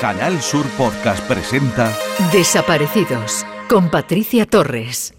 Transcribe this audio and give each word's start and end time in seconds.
Canal 0.00 0.40
Sur 0.40 0.64
Podcast 0.76 1.26
presenta 1.26 1.92
Desaparecidos 2.30 3.44
con 3.68 3.90
Patricia 3.90 4.46
Torres. 4.46 5.12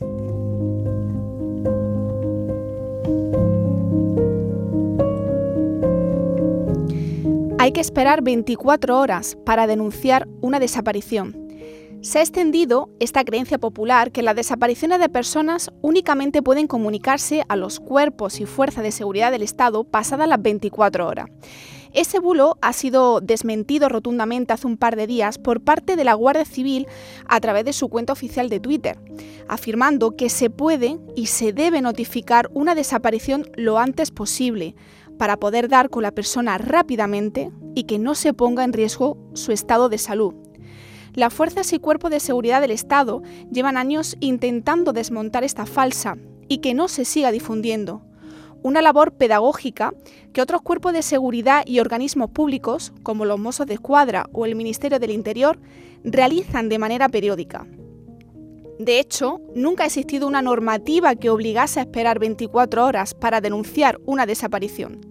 Hay 7.57 7.73
que 7.73 7.81
esperar 7.81 8.21
24 8.21 8.97
horas 8.97 9.37
para 9.45 9.67
denunciar 9.67 10.29
una 10.39 10.61
desaparición. 10.61 11.35
Se 11.99 12.19
ha 12.19 12.21
extendido 12.21 12.89
esta 13.01 13.25
creencia 13.25 13.57
popular 13.57 14.13
que 14.13 14.23
las 14.23 14.37
desapariciones 14.37 14.99
de 14.99 15.09
personas 15.09 15.71
únicamente 15.81 16.41
pueden 16.41 16.67
comunicarse 16.67 17.43
a 17.49 17.57
los 17.57 17.81
cuerpos 17.81 18.39
y 18.39 18.45
fuerzas 18.45 18.85
de 18.85 18.91
seguridad 18.91 19.31
del 19.31 19.41
Estado 19.41 19.83
pasadas 19.83 20.29
las 20.29 20.41
24 20.41 21.05
horas. 21.05 21.25
Ese 21.93 22.19
bulo 22.19 22.57
ha 22.61 22.71
sido 22.73 23.19
desmentido 23.19 23.89
rotundamente 23.89 24.53
hace 24.53 24.67
un 24.67 24.77
par 24.77 24.95
de 24.95 25.07
días 25.07 25.39
por 25.39 25.61
parte 25.61 25.95
de 25.95 26.03
la 26.03 26.13
Guardia 26.13 26.45
Civil 26.45 26.87
a 27.27 27.39
través 27.39 27.65
de 27.65 27.73
su 27.73 27.89
cuenta 27.89 28.13
oficial 28.13 28.47
de 28.49 28.59
Twitter, 28.59 28.99
afirmando 29.47 30.15
que 30.15 30.29
se 30.29 30.51
puede 30.51 30.99
y 31.15 31.25
se 31.27 31.51
debe 31.51 31.81
notificar 31.81 32.49
una 32.53 32.75
desaparición 32.75 33.49
lo 33.55 33.79
antes 33.79 34.11
posible 34.11 34.75
para 35.17 35.37
poder 35.37 35.67
dar 35.67 35.89
con 35.89 36.03
la 36.03 36.11
persona 36.11 36.59
rápidamente 36.59 37.51
y 37.73 37.83
que 37.83 37.97
no 37.97 38.13
se 38.13 38.33
ponga 38.33 38.63
en 38.63 38.73
riesgo 38.73 39.17
su 39.33 39.51
estado 39.51 39.89
de 39.89 39.97
salud. 39.97 40.33
Las 41.15 41.33
fuerzas 41.33 41.73
y 41.73 41.79
cuerpos 41.79 42.11
de 42.11 42.19
seguridad 42.19 42.61
del 42.61 42.71
Estado 42.71 43.23
llevan 43.51 43.77
años 43.77 44.15
intentando 44.19 44.93
desmontar 44.93 45.43
esta 45.43 45.65
falsa 45.65 46.17
y 46.47 46.59
que 46.59 46.75
no 46.75 46.87
se 46.87 47.03
siga 47.03 47.31
difundiendo. 47.31 48.03
Una 48.61 48.81
labor 48.81 49.13
pedagógica 49.13 49.93
que 50.33 50.41
otros 50.41 50.61
cuerpos 50.61 50.93
de 50.93 51.01
seguridad 51.01 51.63
y 51.65 51.79
organismos 51.79 52.29
públicos, 52.31 52.91
como 53.03 53.25
los 53.25 53.39
Mossos 53.39 53.67
de 53.67 53.75
Escuadra 53.75 54.25
o 54.33 54.45
el 54.45 54.55
Ministerio 54.55 54.99
del 54.99 55.11
Interior, 55.11 55.59
realizan 56.03 56.67
de 56.67 56.79
manera 56.79 57.07
periódica. 57.07 57.65
De 58.79 58.99
hecho, 58.99 59.41
nunca 59.55 59.83
ha 59.83 59.87
existido 59.87 60.27
una 60.27 60.41
normativa 60.41 61.15
que 61.15 61.29
obligase 61.29 61.79
a 61.79 61.83
esperar 61.83 62.19
24 62.19 62.85
horas 62.85 63.13
para 63.13 63.41
denunciar 63.41 63.99
una 64.05 64.25
desaparición. 64.25 65.01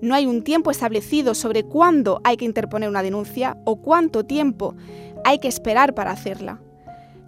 No 0.00 0.14
hay 0.14 0.26
un 0.26 0.42
tiempo 0.42 0.70
establecido 0.70 1.34
sobre 1.34 1.64
cuándo 1.64 2.20
hay 2.24 2.36
que 2.36 2.44
interponer 2.44 2.88
una 2.88 3.02
denuncia 3.02 3.56
o 3.64 3.76
cuánto 3.76 4.24
tiempo 4.24 4.74
hay 5.24 5.38
que 5.38 5.48
esperar 5.48 5.94
para 5.94 6.10
hacerla. 6.10 6.60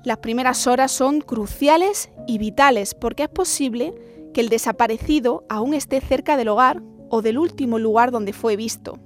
Las 0.05 0.19
primeras 0.19 0.67
horas 0.67 0.92
son 0.92 1.20
cruciales 1.20 2.11
y 2.27 2.39
vitales 2.39 2.95
porque 2.95 3.25
es 3.25 3.29
posible 3.29 3.95
que 4.39 4.42
el 4.42 4.50
desaparecido 4.50 5.44
aún 5.48 5.75
esté 5.75 6.00
cerca 6.00 6.36
del 6.36 6.47
hogar 6.47 6.81
o 7.11 7.22
del 7.22 7.39
último 7.39 7.81
lugar 7.81 8.12
donde 8.12 8.33
fue 8.33 8.55
visto. 8.55 9.00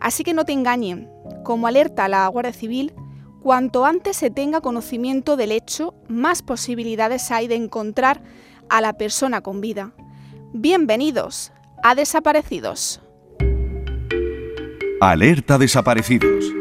Así 0.00 0.24
que 0.24 0.34
no 0.34 0.44
te 0.44 0.50
engañen, 0.50 1.08
como 1.44 1.68
alerta 1.68 2.06
a 2.06 2.08
la 2.08 2.26
Guardia 2.26 2.52
Civil, 2.52 2.92
cuanto 3.40 3.84
antes 3.84 4.16
se 4.16 4.30
tenga 4.30 4.60
conocimiento 4.60 5.36
del 5.36 5.52
hecho, 5.52 5.94
más 6.08 6.42
posibilidades 6.42 7.30
hay 7.30 7.46
de 7.46 7.54
encontrar 7.54 8.20
a 8.68 8.80
la 8.80 8.94
persona 8.94 9.42
con 9.42 9.60
vida. 9.60 9.92
Bienvenidos 10.52 11.52
a 11.84 11.94
Desaparecidos. 11.94 13.00
Alerta 15.00 15.56
Desaparecidos. 15.58 16.57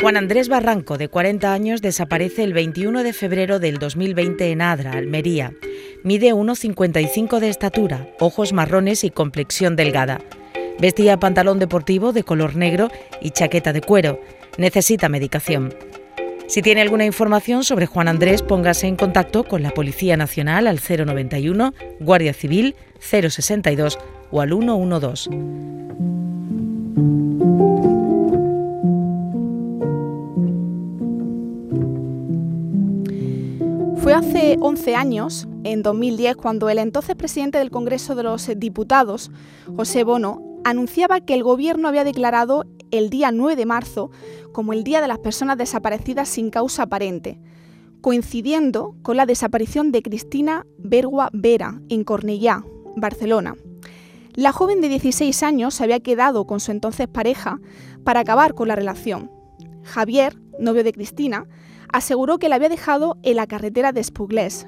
Juan 0.00 0.18
Andrés 0.18 0.50
Barranco, 0.50 0.98
de 0.98 1.08
40 1.08 1.52
años, 1.52 1.80
desaparece 1.80 2.44
el 2.44 2.52
21 2.52 3.02
de 3.02 3.14
febrero 3.14 3.58
del 3.58 3.78
2020 3.78 4.50
en 4.50 4.60
Adra, 4.60 4.92
Almería. 4.92 5.54
Mide 6.04 6.34
1,55 6.34 7.40
de 7.40 7.48
estatura, 7.48 8.06
ojos 8.20 8.52
marrones 8.52 9.04
y 9.04 9.10
complexión 9.10 9.74
delgada. 9.74 10.20
Vestía 10.78 11.18
pantalón 11.18 11.58
deportivo 11.58 12.12
de 12.12 12.24
color 12.24 12.56
negro 12.56 12.90
y 13.22 13.30
chaqueta 13.30 13.72
de 13.72 13.80
cuero. 13.80 14.20
Necesita 14.58 15.08
medicación. 15.08 15.74
Si 16.46 16.60
tiene 16.60 16.82
alguna 16.82 17.06
información 17.06 17.64
sobre 17.64 17.86
Juan 17.86 18.08
Andrés, 18.08 18.42
póngase 18.42 18.86
en 18.86 18.96
contacto 18.96 19.44
con 19.44 19.62
la 19.62 19.70
Policía 19.70 20.18
Nacional 20.18 20.66
al 20.66 20.78
091, 20.78 21.72
Guardia 22.00 22.34
Civil 22.34 22.76
062 23.00 23.98
o 24.30 24.42
al 24.42 24.50
112. 24.50 25.30
Hace 34.16 34.56
11 34.60 34.94
años, 34.94 35.46
en 35.64 35.82
2010, 35.82 36.36
cuando 36.36 36.70
el 36.70 36.78
entonces 36.78 37.14
presidente 37.16 37.58
del 37.58 37.70
Congreso 37.70 38.14
de 38.14 38.22
los 38.22 38.50
Diputados, 38.56 39.30
José 39.76 40.04
Bono, 40.04 40.42
anunciaba 40.64 41.20
que 41.20 41.34
el 41.34 41.42
gobierno 41.42 41.86
había 41.88 42.02
declarado 42.02 42.64
el 42.90 43.10
día 43.10 43.30
9 43.30 43.56
de 43.56 43.66
marzo 43.66 44.10
como 44.52 44.72
el 44.72 44.84
Día 44.84 45.02
de 45.02 45.08
las 45.08 45.18
Personas 45.18 45.58
Desaparecidas 45.58 46.30
sin 46.30 46.48
causa 46.48 46.84
aparente, 46.84 47.38
coincidiendo 48.00 48.96
con 49.02 49.18
la 49.18 49.26
desaparición 49.26 49.92
de 49.92 50.00
Cristina 50.00 50.64
Bergua 50.78 51.28
Vera 51.34 51.82
en 51.90 52.02
Cornellá, 52.02 52.64
Barcelona. 52.96 53.54
La 54.32 54.52
joven 54.52 54.80
de 54.80 54.88
16 54.88 55.42
años 55.42 55.74
se 55.74 55.84
había 55.84 56.00
quedado 56.00 56.46
con 56.46 56.60
su 56.60 56.70
entonces 56.70 57.06
pareja 57.06 57.60
para 58.02 58.20
acabar 58.20 58.54
con 58.54 58.68
la 58.68 58.76
relación. 58.76 59.30
Javier, 59.82 60.38
novio 60.58 60.84
de 60.84 60.92
Cristina, 60.94 61.46
aseguró 61.92 62.38
que 62.38 62.48
la 62.48 62.56
había 62.56 62.68
dejado 62.68 63.16
en 63.22 63.36
la 63.36 63.46
carretera 63.46 63.92
de 63.92 64.02
Spuglés. 64.02 64.66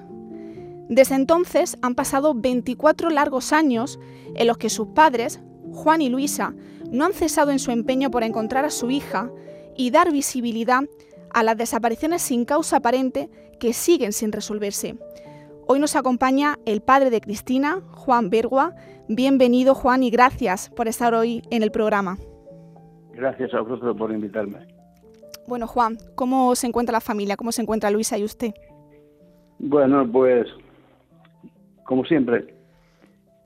Desde 0.88 1.14
entonces 1.14 1.76
han 1.82 1.94
pasado 1.94 2.34
24 2.34 3.10
largos 3.10 3.52
años 3.52 3.98
en 4.34 4.46
los 4.46 4.58
que 4.58 4.70
sus 4.70 4.88
padres, 4.88 5.40
Juan 5.72 6.00
y 6.00 6.08
Luisa, 6.08 6.54
no 6.90 7.04
han 7.04 7.12
cesado 7.12 7.50
en 7.50 7.58
su 7.58 7.70
empeño 7.70 8.10
por 8.10 8.22
encontrar 8.22 8.64
a 8.64 8.70
su 8.70 8.90
hija 8.90 9.30
y 9.76 9.90
dar 9.90 10.10
visibilidad 10.12 10.84
a 11.34 11.42
las 11.42 11.56
desapariciones 11.56 12.22
sin 12.22 12.44
causa 12.44 12.78
aparente 12.78 13.28
que 13.60 13.72
siguen 13.72 14.12
sin 14.12 14.32
resolverse. 14.32 14.96
Hoy 15.66 15.80
nos 15.80 15.96
acompaña 15.96 16.56
el 16.64 16.80
padre 16.80 17.10
de 17.10 17.20
Cristina, 17.20 17.82
Juan 17.90 18.30
Bergua. 18.30 18.74
Bienvenido 19.08 19.74
Juan 19.74 20.02
y 20.02 20.10
gracias 20.10 20.70
por 20.70 20.88
estar 20.88 21.12
hoy 21.12 21.42
en 21.50 21.62
el 21.62 21.70
programa. 21.70 22.16
Gracias 23.12 23.52
a 23.52 23.60
vosotros 23.60 23.96
por 23.98 24.10
invitarme. 24.10 24.78
Bueno, 25.48 25.66
Juan, 25.66 25.97
¿cómo 26.14 26.54
se 26.54 26.66
encuentra 26.66 26.92
la 26.92 27.00
familia? 27.00 27.34
¿Cómo 27.38 27.53
se 27.53 27.62
encuentra 27.62 27.91
Luisa 27.91 28.19
y 28.19 28.25
usted? 28.25 28.53
Bueno, 29.59 30.06
pues 30.12 30.47
como 31.84 32.04
siempre, 32.04 32.54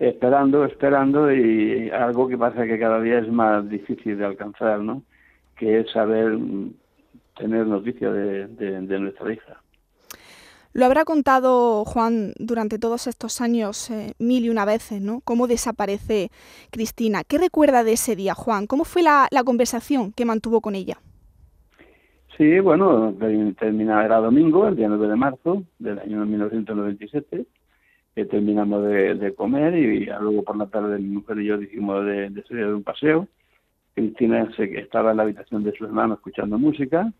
esperando, 0.01 0.65
esperando 0.65 1.33
y 1.33 1.91
algo 1.91 2.27
que 2.27 2.37
pasa 2.37 2.67
que 2.67 2.77
cada 2.77 3.01
día 3.01 3.21
es 3.21 3.29
más 3.29 3.69
difícil 3.69 4.19
de 4.19 4.25
alcanzar, 4.25 4.81
¿no? 4.81 5.05
Que 5.55 5.79
es 5.79 5.93
saber 5.93 6.31
mm, 6.37 6.75
tener 7.37 7.69
noticia 7.69 8.11
de, 8.11 8.99
nuestra 8.99 9.33
hija. 9.33 9.63
Lo 10.73 10.87
habrá 10.87 11.05
contado 11.05 11.85
Juan 11.85 12.33
durante 12.37 12.81
todos 12.81 13.07
estos 13.07 13.41
años 13.41 13.91
eh, 13.91 14.15
mil 14.19 14.45
y 14.45 14.51
una 14.51 14.65
veces, 14.65 15.01
¿no? 15.01 15.21
Cómo 15.21 15.47
desaparece 15.47 16.31
Cristina. 16.73 17.23
¿Qué 17.23 17.39
recuerda 17.39 17.85
de 17.85 17.93
ese 17.93 18.17
día, 18.17 18.35
Juan? 18.35 18.67
¿Cómo 18.67 18.83
fue 18.83 19.03
la 19.03 19.29
conversación 19.45 20.11
que 20.11 20.25
mantuvo 20.25 20.61
con 20.61 20.75
ella? 20.75 20.99
Sí, 22.37 22.61
bueno, 22.61 23.15
era 23.21 24.17
domingo, 24.19 24.67
el 24.67 24.77
día 24.77 24.89
9 24.89 25.09
de 25.09 25.17
marzo 25.17 25.65
del 25.79 25.99
año 25.99 26.25
1997, 26.25 27.47
que 28.15 28.25
terminamos 28.25 28.85
de, 28.85 29.35
comer 29.37 29.75
y, 29.75 30.07
luego 30.07 30.43
por 30.43 30.57
la 30.57 30.67
tarde 30.67 30.99
mi 30.99 31.17
mujer 31.17 31.39
y 31.39 31.47
yo 31.47 31.59
dijimos 31.59 32.05
de, 32.07 32.31
de 32.31 32.43
salir 32.45 32.67
de 32.67 32.75
un 32.75 32.83
paseo. 32.83 33.29
Cristina 33.95 34.51
se, 34.57 34.65
estaba 34.81 35.11
en 35.11 35.19
la 35.19 35.25
habitación 35.25 35.63
de 35.63 35.73
su 35.73 35.85
hermano 35.85 36.15
escuchando 36.15 36.59
música 36.59 37.13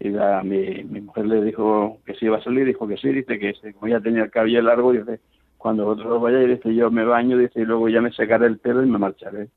y 0.00 0.08
mi, 0.08 0.82
mi 0.84 1.00
mujer 1.02 1.26
le 1.26 1.44
dijo 1.44 1.98
que 2.04 2.14
si 2.14 2.24
iba 2.24 2.38
a 2.38 2.42
salir, 2.42 2.66
dijo 2.66 2.88
que 2.88 2.96
sí, 2.96 3.10
dice 3.10 3.38
que 3.38 3.54
como 3.74 3.88
ya 3.88 4.00
tenía 4.00 4.24
el 4.24 4.30
cabello 4.30 4.62
largo, 4.62 4.92
dice, 4.92 5.20
cuando 5.58 5.84
vosotros 5.84 6.22
vayáis, 6.22 6.48
dice, 6.48 6.74
yo 6.74 6.90
me 6.90 7.04
baño, 7.04 7.36
dice, 7.36 7.60
y 7.60 7.64
luego 7.64 7.88
ya 7.88 8.00
me 8.00 8.10
secaré 8.12 8.46
el 8.46 8.58
pelo 8.58 8.82
y 8.82 8.88
me 8.88 8.98
marcharé. 8.98 9.48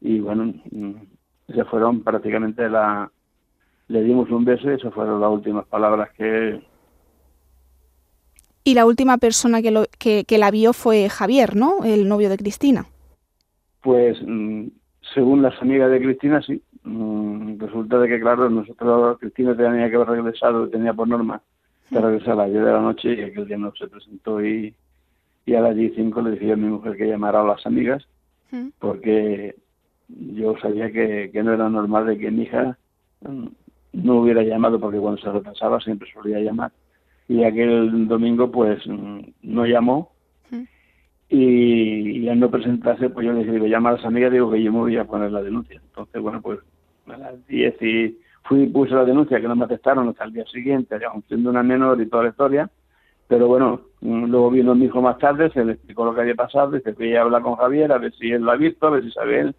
Y 0.00 0.18
bueno, 0.20 0.52
mm, 0.70 0.92
se 1.54 1.64
fueron 1.66 2.02
prácticamente 2.02 2.68
la, 2.68 3.10
le 3.90 4.04
dimos 4.04 4.30
un 4.30 4.44
beso 4.44 4.70
y 4.70 4.74
esas 4.74 4.94
fueron 4.94 5.20
las 5.20 5.30
últimas 5.30 5.66
palabras 5.66 6.10
que... 6.16 6.60
Y 8.62 8.74
la 8.74 8.86
última 8.86 9.18
persona 9.18 9.62
que, 9.62 9.72
lo, 9.72 9.84
que, 9.98 10.24
la 10.38 10.52
vio 10.52 10.72
fue 10.72 11.08
Javier, 11.08 11.56
¿no? 11.56 11.82
El 11.82 12.08
novio 12.08 12.28
de 12.28 12.36
Cristina. 12.36 12.86
Pues 13.82 14.18
mm, 14.24 14.68
según 15.12 15.42
las 15.42 15.60
amigas 15.60 15.90
de 15.90 16.00
Cristina, 16.00 16.40
sí. 16.40 16.62
Mm, 16.84 17.58
resulta 17.58 17.98
de 17.98 18.08
que, 18.08 18.20
claro, 18.20 18.48
nosotros, 18.48 19.18
Cristina 19.18 19.56
tenía 19.56 19.90
que 19.90 19.96
haber 19.96 20.08
regresado, 20.08 20.68
tenía 20.68 20.94
por 20.94 21.08
norma 21.08 21.42
que 21.88 21.98
mm. 21.98 22.02
regresar 22.02 22.32
a 22.34 22.36
las 22.36 22.50
10 22.52 22.64
de 22.64 22.72
la 22.72 22.80
noche 22.80 23.14
y 23.14 23.22
aquel 23.22 23.48
día 23.48 23.58
no 23.58 23.72
se 23.74 23.88
presentó 23.88 24.44
y, 24.44 24.72
y 25.46 25.54
a 25.54 25.62
las 25.62 25.74
10 25.74 25.92
y 25.92 25.96
5 25.96 26.22
le 26.22 26.30
dije 26.32 26.52
a 26.52 26.56
mi 26.56 26.68
mujer 26.68 26.96
que 26.96 27.08
llamara 27.08 27.40
a 27.40 27.44
las 27.44 27.66
amigas 27.66 28.06
porque 28.80 29.54
yo 30.08 30.56
sabía 30.58 30.90
que, 30.90 31.30
que 31.32 31.42
no 31.42 31.52
era 31.52 31.68
normal 31.68 32.06
de 32.06 32.18
que 32.18 32.30
mi 32.32 32.42
hija 32.42 32.76
no 33.92 34.20
hubiera 34.20 34.42
llamado 34.42 34.78
porque 34.78 34.98
cuando 34.98 35.20
se 35.20 35.30
retrasaba 35.30 35.80
siempre 35.80 36.08
solía 36.12 36.40
llamar 36.40 36.72
y 37.28 37.44
aquel 37.44 38.08
domingo 38.08 38.50
pues 38.50 38.86
mm, 38.86 39.20
no 39.42 39.66
llamó 39.66 40.12
y, 41.32 42.28
al 42.28 42.40
no 42.40 42.50
presentarse 42.50 43.08
pues 43.10 43.26
yo 43.26 43.32
le 43.32 43.40
dije 43.40 43.52
digo 43.52 43.66
llama 43.66 43.90
a 43.90 43.92
las 43.92 44.04
amigas 44.04 44.32
digo 44.32 44.50
que 44.50 44.62
yo 44.62 44.72
me 44.72 44.80
voy 44.80 44.96
a 44.96 45.04
poner 45.04 45.30
la 45.30 45.42
denuncia 45.42 45.80
entonces 45.82 46.20
bueno 46.20 46.40
pues 46.40 46.58
a 47.06 47.16
las 47.16 47.46
10 47.46 47.82
y 47.82 48.18
fui 48.44 48.66
puse 48.66 48.94
la 48.94 49.04
denuncia 49.04 49.40
que 49.40 49.48
no 49.48 49.56
me 49.56 49.64
aceptaron 49.64 50.08
hasta 50.08 50.24
el 50.24 50.32
día 50.32 50.44
siguiente, 50.46 50.98
aún 51.04 51.22
siendo 51.28 51.50
una 51.50 51.62
menor 51.62 52.00
y 52.00 52.06
toda 52.06 52.24
la 52.24 52.30
historia. 52.30 52.70
Pero 53.28 53.46
bueno, 53.46 53.82
mm, 54.00 54.24
luego 54.24 54.50
vino 54.50 54.74
mi 54.74 54.86
hijo 54.86 55.00
más 55.00 55.18
tarde, 55.18 55.50
se 55.50 55.64
le 55.64 55.72
explicó 55.72 56.04
lo 56.04 56.14
que 56.14 56.22
había 56.22 56.34
pasado, 56.34 56.76
y 56.76 56.80
se 56.80 56.92
fui 56.94 57.14
a 57.14 57.22
hablar 57.22 57.42
con 57.42 57.56
Javier 57.56 57.92
a 57.92 57.98
ver 57.98 58.12
si 58.14 58.30
él 58.32 58.42
lo 58.42 58.50
ha 58.50 58.56
visto, 58.56 58.86
a 58.86 58.90
ver 58.90 59.04
si 59.04 59.10
sabe 59.12 59.40
él. 59.40 59.54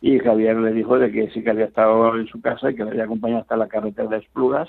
Y 0.00 0.18
Javier 0.18 0.56
le 0.56 0.72
dijo 0.72 0.98
de 0.98 1.10
que 1.10 1.30
sí 1.30 1.42
que 1.42 1.50
había 1.50 1.66
estado 1.66 2.16
en 2.16 2.26
su 2.26 2.40
casa 2.40 2.70
y 2.70 2.74
que 2.74 2.84
le 2.84 2.90
había 2.90 3.04
acompañado 3.04 3.42
hasta 3.42 3.56
la 3.56 3.68
carretera 3.68 4.08
de 4.08 4.18
Esplugas. 4.18 4.68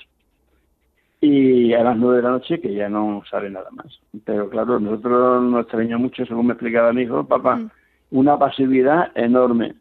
Y 1.20 1.72
a 1.72 1.82
las 1.82 1.96
nueve 1.96 2.18
de 2.18 2.22
la 2.22 2.30
noche 2.30 2.60
que 2.60 2.74
ya 2.74 2.88
no 2.88 3.22
sabe 3.30 3.50
nada 3.50 3.70
más. 3.70 3.86
Pero 4.24 4.48
claro, 4.48 4.78
nosotros 4.80 5.42
nos 5.42 5.62
extrañó 5.62 5.98
mucho, 5.98 6.24
según 6.26 6.46
me 6.46 6.52
explicaba 6.52 6.92
mi 6.92 7.02
hijo, 7.02 7.26
papá, 7.26 7.56
mm. 7.56 7.70
una 8.10 8.38
pasividad 8.38 9.10
enorme 9.14 9.74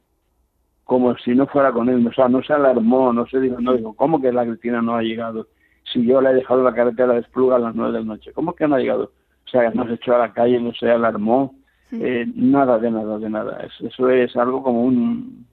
como 0.86 1.18
si 1.18 1.34
no 1.34 1.48
fuera 1.48 1.72
con 1.74 1.90
él, 1.90 2.06
o 2.08 2.14
sea, 2.14 2.30
no 2.30 2.42
se 2.44 2.54
alarmó, 2.54 3.12
no 3.12 3.26
se 3.26 3.40
dijo, 3.40 3.60
no 3.60 3.74
dijo, 3.74 3.94
¿cómo 3.96 4.22
que 4.22 4.32
la 4.32 4.46
Cristina 4.46 4.82
no 4.82 4.96
ha 4.96 5.02
llegado? 5.02 5.48
Si 5.92 6.06
yo 6.06 6.22
le 6.22 6.30
he 6.30 6.36
dejado 6.36 6.64
la 6.64 6.74
carretera 6.74 7.14
de 7.14 7.20
Espluga 7.22 7.56
a 7.56 7.60
las 7.60 7.76
nueve 7.76 7.94
de 7.94 8.00
la 8.00 8.06
noche, 8.06 8.32
¿cómo 8.34 8.54
que 8.54 8.68
no 8.68 8.76
ha 8.76 8.80
llegado? 8.80 9.12
O 9.46 9.50
sea, 9.50 9.72
no 9.72 9.86
se 9.88 9.96
echó 9.96 10.16
a 10.16 10.20
la 10.20 10.34
calle, 10.34 10.60
no 10.60 10.74
se 10.74 10.90
alarmó, 10.90 11.56
eh, 11.92 12.26
nada 12.36 12.80
de 12.80 12.92
nada, 12.92 13.18
de 13.20 13.30
nada. 13.30 13.68
Eso 13.80 14.10
es 14.10 14.36
algo 14.36 14.64
como 14.64 14.84
un 14.84 15.46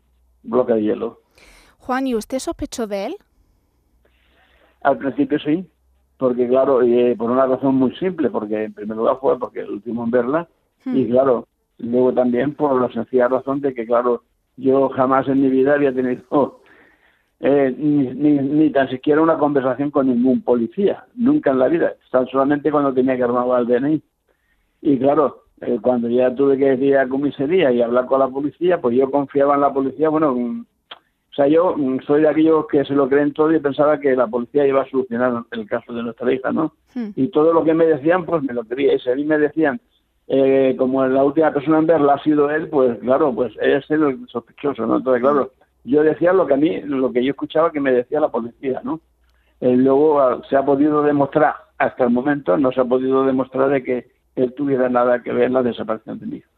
bloque 0.42 0.74
de 0.74 0.82
hielo. 0.82 1.20
Juan, 1.78 2.06
¿y 2.06 2.14
usted 2.14 2.38
sospechó 2.38 2.86
de 2.86 3.06
él? 3.06 3.16
Al 4.82 4.98
principio 4.98 5.38
sí, 5.38 5.66
porque 6.16 6.48
claro, 6.48 6.82
eh, 6.82 7.14
por 7.16 7.30
una 7.30 7.46
razón 7.46 7.76
muy 7.76 7.94
simple, 7.96 8.30
porque 8.30 8.64
en 8.64 8.72
primer 8.72 8.96
lugar 8.96 9.18
fue 9.20 9.38
porque 9.38 9.60
el 9.60 9.70
último 9.70 10.04
en 10.04 10.10
verla, 10.10 10.48
y 10.84 11.04
hmm. 11.04 11.10
claro, 11.10 11.48
luego 11.78 12.12
también 12.12 12.54
por 12.54 12.80
la 12.80 12.92
sencilla 12.92 13.28
razón 13.28 13.60
de 13.60 13.74
que, 13.74 13.86
claro, 13.86 14.22
yo 14.56 14.88
jamás 14.90 15.26
en 15.28 15.40
mi 15.40 15.48
vida 15.48 15.74
había 15.74 15.92
tenido 15.92 16.60
eh, 17.40 17.74
ni, 17.76 18.70
tan 18.70 18.88
siquiera 18.88 19.20
una 19.20 19.38
conversación 19.38 19.90
con 19.90 20.06
ningún 20.06 20.42
policía, 20.42 21.04
nunca 21.14 21.50
en 21.50 21.58
la 21.58 21.68
vida, 21.68 21.94
tan 22.10 22.26
solamente 22.28 22.70
cuando 22.70 22.92
tenía 22.92 23.16
que 23.16 23.24
armar 23.24 23.50
al 23.50 23.66
DNI. 23.66 24.02
Y 24.82 24.98
claro, 24.98 25.44
eh, 25.62 25.78
cuando 25.80 26.08
ya 26.08 26.34
tuve 26.34 26.58
que 26.58 26.74
ir 26.74 26.96
a 26.96 27.08
comisaría 27.08 27.70
y 27.70 27.82
hablar 27.82 28.06
con 28.06 28.20
la 28.20 28.28
policía, 28.28 28.80
pues 28.80 28.96
yo 28.96 29.10
confiaba 29.10 29.54
en 29.54 29.60
la 29.60 29.72
policía, 29.72 30.08
bueno, 30.08 30.34
mm, 30.34 30.64
o 31.30 31.34
sea, 31.34 31.46
yo 31.46 31.74
mm, 31.76 32.00
soy 32.00 32.22
de 32.22 32.28
aquellos 32.28 32.66
que 32.66 32.84
se 32.84 32.94
lo 32.94 33.08
creen 33.08 33.32
todo 33.32 33.52
y 33.52 33.60
pensaba 33.60 33.98
que 33.98 34.14
la 34.14 34.26
policía 34.26 34.66
iba 34.66 34.82
a 34.82 34.90
solucionar 34.90 35.44
el 35.52 35.66
caso 35.66 35.92
de 35.92 36.02
nuestra 36.02 36.32
hija, 36.32 36.52
¿no? 36.52 36.74
Hmm. 36.94 37.10
Y 37.16 37.28
todo 37.28 37.52
lo 37.52 37.64
que 37.64 37.74
me 37.74 37.86
decían, 37.86 38.26
pues 38.26 38.42
me 38.42 38.52
lo 38.52 38.64
creía. 38.64 38.94
Y 38.94 38.98
si 38.98 39.08
a 39.08 39.14
mí 39.14 39.24
me 39.24 39.38
decían, 39.38 39.80
eh, 40.28 40.74
como 40.76 41.06
la 41.06 41.24
última 41.24 41.52
persona 41.52 41.78
en 41.78 41.86
verla 41.86 42.14
ha 42.14 42.22
sido 42.22 42.50
él, 42.50 42.68
pues 42.68 42.98
claro, 42.98 43.34
pues 43.34 43.52
es 43.60 43.90
el 43.90 44.26
sospechoso, 44.28 44.86
¿no? 44.86 44.96
Entonces, 44.96 45.22
claro, 45.22 45.52
yo 45.84 46.02
decía 46.02 46.32
lo 46.32 46.46
que 46.46 46.54
a 46.54 46.58
mí, 46.58 46.80
lo 46.82 47.12
que 47.12 47.24
yo 47.24 47.30
escuchaba 47.30 47.72
que 47.72 47.80
me 47.80 47.92
decía 47.92 48.20
la 48.20 48.28
policía, 48.28 48.80
¿no? 48.84 49.00
Eh, 49.60 49.76
luego 49.76 50.20
ah, 50.20 50.42
se 50.50 50.56
ha 50.56 50.64
podido 50.64 51.02
demostrar, 51.02 51.54
hasta 51.78 52.04
el 52.04 52.10
momento, 52.10 52.58
no 52.58 52.72
se 52.72 52.80
ha 52.80 52.84
podido 52.84 53.24
demostrar 53.24 53.70
de 53.70 53.82
que 53.82 54.11
él 54.36 54.54
tuviera 54.54 54.88
nada 54.88 55.22
que 55.22 55.32
ver 55.32 55.44
en 55.44 55.52
la 55.52 55.62
desaparición 55.62 56.18
de 56.18 56.26
mi 56.26 56.36
hijo. 56.38 56.48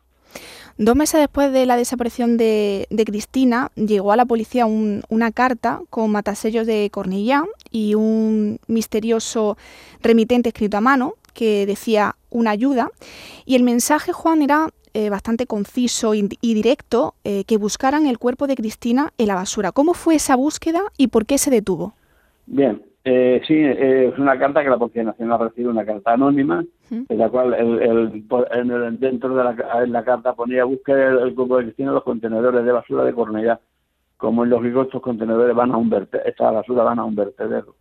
Dos 0.76 0.96
meses 0.96 1.20
después 1.20 1.52
de 1.52 1.66
la 1.66 1.76
desaparición 1.76 2.36
de, 2.36 2.86
Cristina, 3.06 3.70
llegó 3.76 4.10
a 4.10 4.16
la 4.16 4.24
policía 4.24 4.66
una 4.66 5.30
carta 5.30 5.80
con 5.88 6.10
matasellos 6.10 6.66
de 6.66 6.90
Cornillán 6.90 7.44
y 7.70 7.94
un 7.94 8.58
misterioso 8.66 9.56
remitente 10.02 10.48
escrito 10.48 10.76
a 10.76 10.80
mano 10.80 11.14
que 11.32 11.64
decía 11.66 12.16
una 12.30 12.50
ayuda. 12.50 12.90
Y 13.46 13.54
el 13.54 13.62
mensaje, 13.62 14.12
Juan, 14.12 14.42
era 14.42 14.68
eh, 14.94 15.10
bastante 15.10 15.46
conciso 15.46 16.12
y, 16.14 16.28
directo, 16.40 17.14
eh, 17.22 17.44
que 17.44 17.56
buscaran 17.56 18.06
el 18.06 18.18
cuerpo 18.18 18.48
de 18.48 18.56
Cristina 18.56 19.12
en 19.16 19.28
la 19.28 19.36
basura. 19.36 19.70
¿Cómo 19.70 19.94
fue 19.94 20.16
esa 20.16 20.34
búsqueda 20.34 20.80
y 20.98 21.06
por 21.06 21.24
qué 21.24 21.38
se 21.38 21.52
detuvo? 21.52 21.94
Bien, 22.46 22.82
eh, 23.04 23.40
sí, 23.46 23.54
es 23.56 24.18
una 24.18 24.36
carta 24.40 24.64
que 24.64 24.70
la 24.70 24.78
Policía 24.78 25.04
Nacional 25.04 25.38
recibe, 25.38 25.68
una 25.68 25.84
carta 25.84 26.14
anónima, 26.14 26.64
en 26.90 27.18
la 27.18 27.28
cual 27.28 27.54
el, 27.54 28.98
dentro 28.98 29.34
de 29.34 29.44
la, 29.44 29.86
la, 29.86 30.04
carta 30.04 30.34
ponía 30.34 30.64
buscar 30.64 30.98
el, 30.98 31.34
cuerpo 31.34 31.58
de 31.58 31.64
Cristina 31.64 31.88
en 31.88 31.94
los 31.94 32.04
contenedores 32.04 32.64
de 32.64 32.72
basura 32.72 33.04
de 33.04 33.14
Cornellá. 33.14 33.60
Como 34.16 34.44
en 34.44 34.50
lógico, 34.50 34.82
estos 34.82 35.02
contenedores 35.02 35.54
van 35.54 35.72
a 35.72 35.76
un 35.76 35.90
vertedero, 35.90 36.28
esta 36.28 36.50
basura 36.50 36.84
van 36.84 36.98
a 36.98 37.04
un 37.04 37.14
vertedero. 37.14 37.74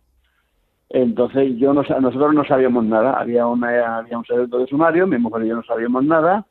Entonces 0.90 1.56
yo 1.56 1.72
no, 1.72 1.82
nosotros 1.82 2.34
no 2.34 2.44
sabíamos 2.44 2.84
nada, 2.84 3.14
había, 3.14 3.46
una, 3.46 3.98
había 3.98 4.18
un 4.18 4.24
secreto 4.24 4.58
de 4.58 4.66
sumario, 4.66 5.06
mi 5.06 5.18
mujer 5.18 5.44
y 5.44 5.48
yo 5.48 5.56
no 5.56 5.62
sabíamos 5.64 6.04
nada, 6.04 6.46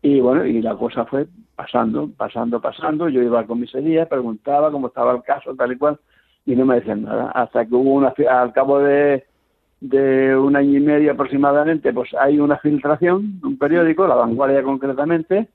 y 0.00 0.20
bueno, 0.20 0.44
y 0.46 0.62
la 0.62 0.74
cosa 0.76 1.04
fue 1.04 1.26
pasando, 1.54 2.08
pasando, 2.16 2.60
pasando, 2.60 3.08
yo 3.08 3.22
iba 3.22 3.40
a 3.40 3.46
comisaría, 3.46 4.08
preguntaba 4.08 4.70
cómo 4.70 4.88
estaba 4.88 5.12
el 5.12 5.22
caso, 5.22 5.54
tal 5.54 5.72
y 5.72 5.78
cual, 5.78 5.98
y 6.46 6.56
no 6.56 6.64
me 6.64 6.76
decían 6.76 7.02
nada, 7.02 7.30
hasta 7.32 7.66
que 7.66 7.74
hubo 7.74 7.92
una, 7.92 8.14
al 8.30 8.52
cabo 8.52 8.80
de, 8.80 9.24
de 9.82 10.36
un 10.36 10.56
año 10.56 10.78
y 10.78 10.80
medio 10.80 11.12
aproximadamente, 11.12 11.92
pues 11.92 12.14
hay 12.14 12.38
una 12.38 12.58
filtración, 12.58 13.40
un 13.42 13.58
periódico, 13.58 14.06
La 14.06 14.14
Vanguardia 14.14 14.62
concretamente, 14.62 15.48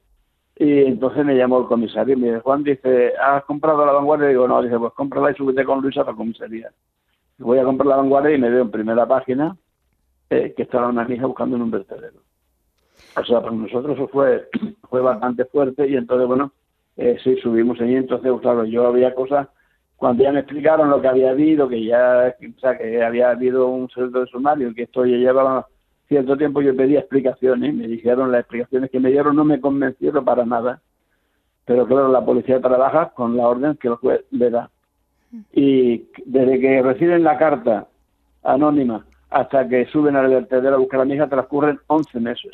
y 0.55 0.79
entonces 0.85 1.23
me 1.25 1.35
llamó 1.35 1.61
el 1.61 1.67
comisario 1.67 2.15
y 2.15 2.19
me 2.19 2.27
dice, 2.27 2.39
Juan, 2.41 2.63
dice, 2.63 3.13
¿has 3.21 3.43
comprado 3.45 3.85
La 3.85 3.93
Vanguardia? 3.93 4.27
Y 4.27 4.31
digo, 4.31 4.47
no, 4.47 4.61
dice, 4.61 4.77
pues 4.77 4.93
cómprala 4.93 5.31
y 5.31 5.35
súbete 5.35 5.63
con 5.63 5.81
Luisa 5.81 6.01
a 6.01 6.05
la 6.05 6.13
comisaría 6.13 6.71
voy 7.39 7.59
a 7.59 7.63
comprar 7.63 7.87
la 7.87 7.97
vanguardia 7.97 8.35
y 8.35 8.39
me 8.39 8.49
veo 8.49 8.63
en 8.63 8.71
primera 8.71 9.07
página 9.07 9.55
eh, 10.29 10.53
que 10.55 10.63
estaba 10.63 10.87
una 10.89 11.11
hija 11.11 11.25
buscando 11.25 11.55
en 11.55 11.61
un 11.63 11.71
vertedero. 11.71 12.21
O 13.15 13.23
sea, 13.23 13.41
para 13.41 13.55
nosotros 13.55 13.95
eso 13.95 14.07
fue, 14.07 14.47
fue 14.89 15.01
bastante 15.01 15.45
fuerte 15.45 15.87
y 15.87 15.95
entonces, 15.95 16.27
bueno, 16.27 16.51
eh, 16.97 17.17
sí, 17.23 17.35
subimos 17.37 17.79
allí. 17.79 17.95
Entonces, 17.95 18.31
claro, 18.41 18.65
yo 18.65 18.87
había 18.87 19.13
cosas, 19.13 19.47
cuando 19.97 20.23
ya 20.23 20.31
me 20.31 20.39
explicaron 20.39 20.89
lo 20.89 21.01
que 21.01 21.07
había 21.07 21.31
habido, 21.31 21.67
que 21.67 21.83
ya, 21.83 22.33
o 22.39 22.59
sea, 22.59 22.77
que 22.77 23.03
había 23.03 23.31
habido 23.31 23.67
un 23.67 23.89
secreto 23.89 24.21
de 24.21 24.27
sumario, 24.27 24.73
que 24.73 24.83
esto 24.83 25.05
ya 25.05 25.17
llevaba 25.17 25.67
cierto 26.07 26.37
tiempo, 26.37 26.61
yo 26.61 26.75
pedí 26.75 26.95
explicaciones, 26.95 27.73
me 27.73 27.87
dijeron 27.87 28.31
las 28.31 28.41
explicaciones 28.41 28.89
que 28.91 28.99
me 28.99 29.11
dieron 29.11 29.35
no 29.35 29.43
me 29.43 29.59
convencieron 29.59 30.23
para 30.23 30.45
nada. 30.45 30.81
Pero 31.65 31.85
claro, 31.85 32.07
la 32.09 32.23
policía 32.23 32.61
trabaja 32.61 33.09
con 33.09 33.35
la 33.35 33.47
orden 33.47 33.75
que 33.75 33.89
el 33.89 33.95
juez 33.95 34.21
le 34.31 34.49
da 34.49 34.69
y 35.51 36.05
desde 36.25 36.59
que 36.59 36.81
reciben 36.81 37.23
la 37.23 37.37
carta 37.37 37.87
anónima 38.43 39.05
hasta 39.29 39.67
que 39.67 39.85
suben 39.87 40.15
al 40.15 40.29
vertedero 40.29 40.75
a 40.75 40.79
buscar 40.79 41.01
a 41.01 41.05
mi 41.05 41.15
hija 41.15 41.27
transcurren 41.27 41.79
11 41.87 42.19
meses. 42.19 42.53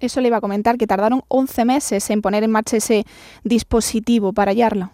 Eso 0.00 0.20
le 0.20 0.28
iba 0.28 0.36
a 0.36 0.40
comentar, 0.40 0.78
que 0.78 0.86
tardaron 0.86 1.22
11 1.28 1.64
meses 1.64 2.08
en 2.10 2.22
poner 2.22 2.44
en 2.44 2.52
marcha 2.52 2.76
ese 2.76 3.04
dispositivo 3.42 4.32
para 4.32 4.52
hallarla. 4.52 4.92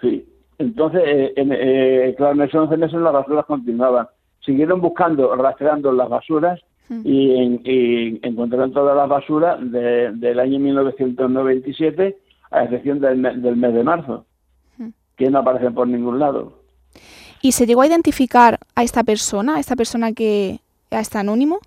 Sí, 0.00 0.26
entonces, 0.60 1.02
eh, 1.04 1.32
eh, 1.36 2.14
claro, 2.16 2.34
en 2.34 2.42
esos 2.42 2.62
11 2.62 2.76
meses 2.76 3.00
las 3.00 3.12
basuras 3.12 3.46
continuaban. 3.46 4.06
Siguieron 4.44 4.80
buscando, 4.80 5.34
rastreando 5.34 5.90
las 5.90 6.08
basuras 6.08 6.60
hmm. 6.88 7.00
y, 7.02 8.20
encontraron 8.22 8.72
todas 8.72 8.94
las 8.94 9.08
basuras 9.08 9.58
del 9.70 10.38
año 10.38 10.58
1997, 10.58 12.18
a 12.50 12.64
excepción 12.64 13.00
del 13.00 13.16
mes 13.56 13.74
de 13.74 13.84
marzo 13.84 14.26
que 15.16 15.30
no 15.30 15.38
aparecen 15.38 15.74
por 15.74 15.86
ningún 15.86 16.18
lado. 16.18 16.60
¿Y 17.42 17.52
se 17.52 17.66
llegó 17.66 17.82
a 17.82 17.86
identificar 17.86 18.58
a 18.74 18.82
esta 18.82 19.02
persona, 19.02 19.56
a 19.56 19.60
esta 19.60 19.76
persona 19.76 20.12
que 20.12 20.60
a 20.90 21.00
este 21.00 21.18
anónimo? 21.18 21.58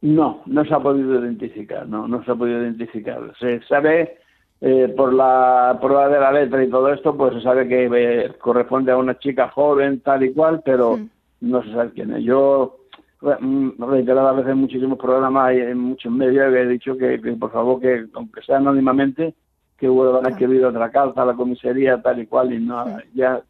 No, 0.00 0.42
no 0.46 0.64
se 0.64 0.74
ha 0.74 0.78
podido 0.78 1.20
identificar, 1.20 1.86
no, 1.86 2.06
no 2.06 2.22
se 2.24 2.30
ha 2.30 2.34
podido 2.34 2.62
identificar. 2.62 3.32
Se 3.38 3.62
sabe 3.62 4.18
eh, 4.60 4.92
por 4.96 5.12
la 5.12 5.78
prueba 5.80 6.08
de 6.08 6.20
la 6.20 6.32
letra 6.32 6.64
y 6.64 6.70
todo 6.70 6.92
esto, 6.92 7.16
pues 7.16 7.34
se 7.34 7.42
sabe 7.42 7.68
que 7.68 7.88
eh, 7.92 8.32
corresponde 8.38 8.92
a 8.92 8.96
una 8.96 9.18
chica 9.18 9.48
joven, 9.48 10.00
tal 10.00 10.24
y 10.24 10.32
cual, 10.32 10.62
pero 10.64 10.96
hmm. 10.96 11.08
no 11.42 11.62
se 11.62 11.72
sabe 11.72 11.90
quién 11.92 12.14
es. 12.14 12.24
Yo 12.24 12.78
mm, 13.20 13.82
reiteradas 13.82 14.36
veces 14.36 14.52
en 14.52 14.58
muchísimos 14.58 14.98
programas 14.98 15.54
y 15.54 15.58
en 15.58 15.78
muchos 15.78 16.12
medios 16.12 16.54
he 16.54 16.66
dicho 16.66 16.96
que, 16.96 17.20
que 17.20 17.32
por 17.32 17.52
favor 17.52 17.80
que 17.80 18.06
aunque 18.14 18.42
sea 18.42 18.56
anónimamente 18.56 19.34
que 19.78 19.88
vuelvan 19.88 20.26
a 20.26 20.30
escribir 20.30 20.64
otra 20.64 20.90
carta 20.90 21.22
a 21.22 21.26
la 21.26 21.34
comisaría, 21.34 22.00
tal 22.00 22.20
y 22.20 22.26
cual, 22.26 22.52
y 22.52 22.58
no, 22.58 22.98
ya 23.14 23.42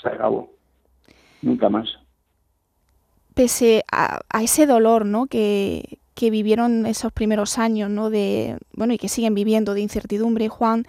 se 0.00 0.08
acabó. 0.08 0.50
Nunca 1.42 1.68
más. 1.68 1.88
Pese 3.34 3.82
a, 3.92 4.20
ese 4.40 4.66
dolor, 4.66 5.04
¿no? 5.04 5.26
Que, 5.26 5.98
que 6.14 6.30
vivieron 6.30 6.86
esos 6.86 7.12
primeros 7.12 7.58
años, 7.58 7.90
¿no? 7.90 8.10
De, 8.10 8.58
bueno, 8.72 8.94
y 8.94 8.98
que 8.98 9.08
siguen 9.08 9.34
viviendo 9.34 9.74
de 9.74 9.80
incertidumbre, 9.80 10.48
Juan, 10.48 10.86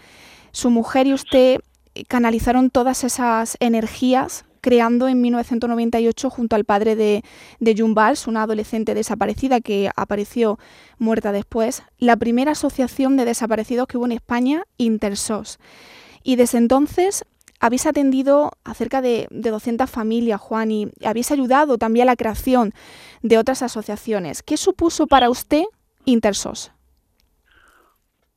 su 0.52 0.70
mujer 0.70 1.08
y 1.08 1.14
usted 1.14 1.62
canalizaron 2.08 2.70
todas 2.70 3.04
esas 3.04 3.58
energías 3.60 4.46
creando 4.66 5.08
en 5.08 5.22
1998 5.22 6.30
junto 6.32 6.56
al 6.56 6.66
padre 6.66 6.96
de, 6.96 7.24
de 7.60 7.76
June 7.78 7.94
una 8.26 8.42
adolescente 8.42 8.96
desaparecida 8.96 9.62
que 9.62 9.92
apareció 9.96 10.58
muerta 10.98 11.32
después, 11.32 11.84
la 12.00 12.18
primera 12.18 12.54
asociación 12.54 13.16
de 13.16 13.26
desaparecidos 13.26 13.86
que 13.86 14.00
hubo 14.00 14.08
en 14.08 14.14
España, 14.14 14.64
Intersos. 14.78 15.60
Y 16.24 16.36
desde 16.38 16.58
entonces 16.58 17.26
habéis 17.66 17.88
atendido 17.88 18.52
a 18.64 18.74
cerca 18.74 19.02
de, 19.02 19.28
de 19.32 19.50
200 19.50 19.90
familias, 19.90 20.40
Juan, 20.40 20.72
y 20.72 20.92
habéis 21.04 21.32
ayudado 21.32 21.78
también 21.78 22.08
a 22.08 22.12
la 22.12 22.16
creación 22.16 22.72
de 23.24 23.38
otras 23.38 23.64
asociaciones. 23.64 24.44
¿Qué 24.44 24.58
supuso 24.58 25.08
para 25.08 25.30
usted 25.30 25.64
Intersos? 26.06 26.72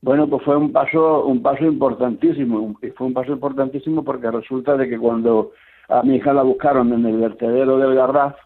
Bueno, 0.01 0.29
pues 0.29 0.43
fue 0.45 0.57
un 0.57 0.73
paso, 0.73 1.27
un 1.27 1.43
paso 1.43 1.65
importantísimo. 1.65 2.77
Y 2.83 2.89
fue 2.91 3.09
un 3.09 3.13
paso 3.13 3.33
importantísimo 3.33 4.03
porque 4.05 4.31
resulta 4.31 4.77
de 4.77 4.89
que 4.89 4.99
cuando 4.99 5.53
a 5.89 6.03
mi 6.03 6.17
hija 6.17 6.33
la 6.33 6.43
buscaron 6.43 6.93
en 6.93 7.05
el 7.05 7.19
vertedero 7.19 7.79
del 7.79 7.95
Garraf, 7.95 8.37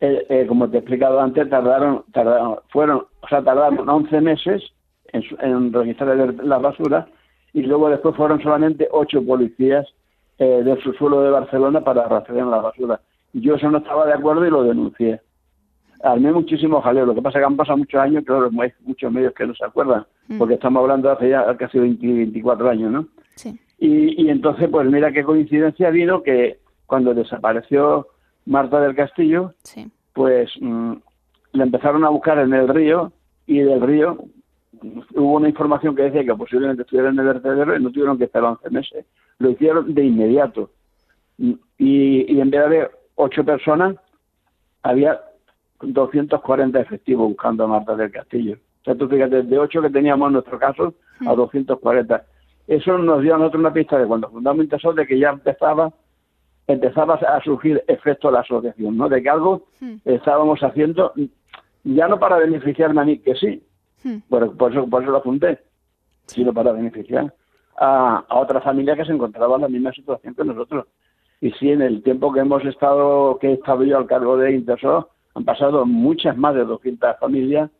eh, 0.00 0.26
eh, 0.28 0.46
como 0.48 0.68
te 0.68 0.76
he 0.76 0.80
explicado 0.80 1.20
antes, 1.20 1.48
tardaron, 1.48 2.04
tardaron, 2.12 2.58
fueron, 2.70 3.04
o 3.20 3.28
sea, 3.28 3.44
tardaron 3.44 3.88
11 3.88 4.20
meses 4.20 4.62
en, 5.12 5.22
en 5.40 5.72
registrar 5.72 6.16
la 6.42 6.58
basura 6.58 7.06
y 7.52 7.62
luego 7.62 7.90
después 7.90 8.16
fueron 8.16 8.42
solamente 8.42 8.88
ocho 8.90 9.24
policías 9.24 9.86
eh, 10.38 10.62
del 10.64 10.82
subsuelo 10.82 11.22
de 11.22 11.30
Barcelona 11.30 11.82
para 11.82 12.08
rastrear 12.08 12.46
la 12.46 12.58
basura. 12.58 13.00
Yo 13.32 13.54
eso 13.54 13.70
no 13.70 13.78
estaba 13.78 14.06
de 14.06 14.14
acuerdo 14.14 14.46
y 14.46 14.50
lo 14.50 14.62
denuncié. 14.64 15.20
Armé 16.02 16.32
muchísimo 16.32 16.80
jaleo. 16.80 17.06
Lo 17.06 17.14
que 17.14 17.22
pasa 17.22 17.38
es 17.38 17.42
que 17.42 17.46
han 17.46 17.56
pasado 17.56 17.78
muchos 17.78 18.00
años, 18.00 18.24
claro, 18.24 18.50
hay 18.60 18.72
muchos 18.80 19.12
medios 19.12 19.34
que 19.34 19.46
no 19.46 19.54
se 19.54 19.64
acuerdan, 19.64 20.04
mm. 20.28 20.38
porque 20.38 20.54
estamos 20.54 20.80
hablando 20.80 21.08
de 21.08 21.14
hace 21.14 21.28
ya 21.30 21.56
casi 21.56 21.78
24 21.78 22.70
años, 22.70 22.90
¿no? 22.90 23.06
Sí. 23.36 23.58
Y, 23.78 24.22
y 24.22 24.30
entonces, 24.30 24.68
pues 24.70 24.88
mira 24.88 25.12
qué 25.12 25.22
coincidencia 25.22 25.90
vino 25.90 26.22
que 26.22 26.58
cuando 26.86 27.14
desapareció 27.14 28.08
Marta 28.46 28.80
del 28.80 28.94
Castillo, 28.94 29.54
pues 30.12 30.50
mm, 30.60 30.92
le 31.52 31.62
empezaron 31.62 32.04
a 32.04 32.08
buscar 32.08 32.38
en 32.38 32.52
el 32.52 32.68
río 32.68 33.12
y 33.46 33.60
del 33.60 33.80
río 33.80 34.18
hubo 34.82 35.36
una 35.36 35.48
información 35.48 35.94
que 35.94 36.02
decía 36.02 36.24
que 36.24 36.34
posiblemente 36.34 36.82
estuviera 36.82 37.10
en 37.10 37.18
el 37.18 37.26
vertedero 37.26 37.76
y 37.76 37.82
no 37.82 37.90
tuvieron 37.90 38.18
que 38.18 38.24
esperar 38.24 38.50
11 38.62 38.70
meses. 38.70 39.06
Lo 39.38 39.50
hicieron 39.50 39.94
de 39.94 40.04
inmediato. 40.04 40.70
Y, 41.38 41.58
y 41.78 42.40
en 42.40 42.50
vez 42.50 42.60
de 42.60 42.66
haber 42.66 42.90
ocho 43.16 43.44
personas, 43.44 43.96
había 44.82 45.20
240 45.80 46.80
efectivos 46.80 47.28
buscando 47.28 47.64
a 47.64 47.68
Marta 47.68 47.96
del 47.96 48.10
Castillo. 48.10 48.56
O 48.82 48.84
sea, 48.84 48.94
tú 48.94 49.08
fíjate, 49.08 49.42
de 49.42 49.58
ocho 49.58 49.80
que 49.80 49.90
teníamos 49.90 50.26
en 50.28 50.32
nuestro 50.34 50.58
caso 50.58 50.94
a 51.26 51.34
240. 51.34 52.24
Eso 52.66 52.98
nos 52.98 53.22
dio 53.22 53.34
a 53.34 53.38
nosotros 53.38 53.60
una 53.60 53.72
pista 53.72 53.98
de 53.98 54.06
cuando 54.06 54.30
fundamos 54.30 54.64
Intesol 54.64 54.96
de 54.96 55.06
que 55.06 55.18
ya 55.18 55.30
empezaba 55.30 55.92
empezaba 56.68 57.14
a 57.14 57.42
surgir 57.42 57.82
efecto 57.88 58.28
de 58.28 58.34
la 58.34 58.40
asociación, 58.40 58.96
¿no? 58.96 59.08
De 59.08 59.22
que 59.22 59.28
algo 59.28 59.66
estábamos 60.04 60.60
haciendo 60.62 61.12
ya 61.84 62.06
no 62.06 62.18
para 62.18 62.38
beneficiarme 62.38 63.00
a 63.00 63.04
mí, 63.04 63.18
que 63.18 63.34
sí, 63.34 63.62
por, 64.28 64.44
eso, 64.72 64.86
por 64.88 65.02
eso 65.02 65.10
lo 65.12 65.18
apunté, 65.18 65.58
sino 66.26 66.52
para 66.52 66.72
beneficiar 66.72 67.32
a, 67.76 68.24
a 68.28 68.38
otra 68.38 68.60
familia 68.60 68.96
que 68.96 69.04
se 69.04 69.12
encontraba 69.12 69.56
en 69.56 69.62
la 69.62 69.68
misma 69.68 69.92
situación 69.92 70.34
que 70.34 70.44
nosotros. 70.44 70.86
Y 71.40 71.50
sí, 71.52 71.70
en 71.70 71.82
el 71.82 72.02
tiempo 72.02 72.32
que 72.32 72.40
hemos 72.40 72.64
estado, 72.64 73.38
que 73.38 73.48
he 73.48 73.52
estado 73.54 73.84
yo 73.84 73.98
al 73.98 74.06
cargo 74.06 74.36
de 74.36 74.52
Intersol, 74.52 75.06
han 75.34 75.44
pasado 75.44 75.84
muchas 75.86 76.36
más 76.36 76.54
de 76.54 76.64
200 76.64 77.18
familias 77.18 77.70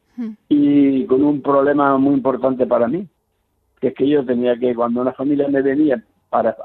y 0.49 1.07
con 1.07 1.23
un 1.23 1.41
problema 1.41 1.97
muy 1.97 2.14
importante 2.14 2.67
para 2.67 2.88
mí, 2.88 3.07
que 3.81 3.88
es 3.88 3.95
que 3.95 4.09
yo 4.09 4.25
tenía 4.25 4.59
que, 4.59 4.75
cuando 4.75 5.00
una 5.00 5.12
familia 5.12 5.49
me 5.49 5.62
venía 5.62 6.02
para 6.29 6.57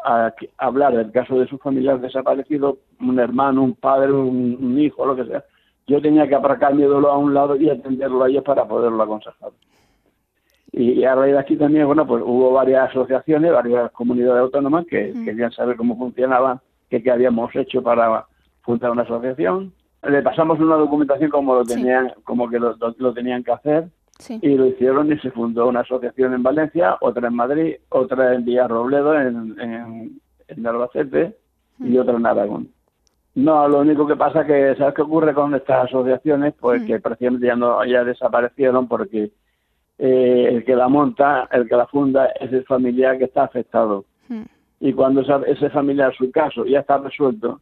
hablar 0.58 0.96
del 0.96 1.12
caso 1.12 1.40
de 1.40 1.48
su 1.48 1.58
familiar 1.58 2.00
desaparecido, 2.00 2.78
un 3.00 3.20
hermano, 3.20 3.64
un 3.64 3.74
padre, 3.74 4.12
un, 4.12 4.58
un 4.60 4.80
hijo, 4.80 5.06
lo 5.06 5.16
que 5.16 5.26
sea, 5.26 5.44
yo 5.88 6.02
tenía 6.02 6.28
que 6.28 6.36
aparcar 6.36 6.76
mi 6.76 6.84
dolor 6.84 7.12
a 7.12 7.18
un 7.18 7.34
lado 7.34 7.56
y 7.56 7.70
atenderlo 7.70 8.24
a 8.24 8.30
ellos 8.30 8.44
para 8.44 8.68
poderlo 8.68 9.02
aconsejar. 9.02 9.52
Y, 10.74 11.04
a 11.06 11.16
raíz 11.16 11.34
de 11.34 11.40
aquí 11.40 11.56
también, 11.56 11.88
bueno, 11.88 12.06
pues 12.06 12.22
hubo 12.26 12.52
varias 12.52 12.90
asociaciones, 12.90 13.54
varias 13.54 13.90
comunidades 13.94 14.42
autónomas 14.42 14.86
que 14.86 15.14
querían 15.24 15.52
saber 15.52 15.78
cómo 15.78 15.98
funcionaba, 15.98 16.62
qué, 16.90 17.02
qué 17.02 17.10
habíamos 17.10 17.56
hecho 17.56 17.82
para 17.82 18.26
fundar 18.62 18.92
una 18.92 19.04
asociación. 19.04 19.74
Le 20.04 20.22
pasamos 20.22 20.60
una 20.60 20.76
documentación 20.76 21.32
como 21.32 21.56
lo 21.56 21.64
tenían, 21.64 22.12
como 22.24 22.50
que 22.50 22.60
lo, 22.60 23.14
tenían 23.14 23.44
que 23.44 23.54
hacer, 23.54 23.88
y 24.42 24.56
lo 24.56 24.68
hicieron 24.68 25.12
y 25.12 25.18
se 25.20 25.32
fundó 25.32 25.68
una 25.68 25.80
asociación 25.80 26.34
en 26.34 26.44
Valencia, 26.44 26.98
otra 27.00 27.30
en 27.30 27.36
Madrid, 27.36 27.76
otra 27.90 28.36
en 28.36 28.46
Villarrobledo, 28.46 29.20
en, 29.20 29.60
en, 29.60 30.22
en 30.48 30.68
Albacete, 30.68 31.36
y 31.80 31.98
otra 31.98 32.18
en 32.18 32.26
Aragón. 32.26 32.77
No, 33.38 33.68
lo 33.68 33.82
único 33.82 34.08
que 34.08 34.16
pasa 34.16 34.48
que, 34.48 34.74
¿sabes 34.80 34.96
qué 34.96 35.04
ocurre 35.04 35.32
con 35.32 35.54
estas 35.54 35.86
asociaciones? 35.86 36.56
Pues 36.60 36.82
que 36.82 37.00
precisamente 37.00 37.46
ya, 37.46 37.56
no, 37.56 37.86
ya 37.86 38.04
desaparecieron 38.04 38.88
porque 38.88 39.30
eh, 40.00 40.48
el 40.50 40.66
que 40.66 40.76
la 40.76 40.88
monta, 40.88 41.48
el 41.52 41.70
que 41.70 41.76
la 41.76 41.86
funda, 41.86 42.30
es 42.40 42.52
el 42.52 42.66
familiar 42.66 43.20
que 43.20 43.26
está 43.26 43.44
afectado. 43.44 44.06
Y 44.80 44.92
cuando 44.92 45.22
ese 45.22 45.70
familiar, 45.70 46.16
su 46.18 46.32
caso, 46.32 46.66
ya 46.66 46.80
está 46.80 46.98
resuelto, 46.98 47.62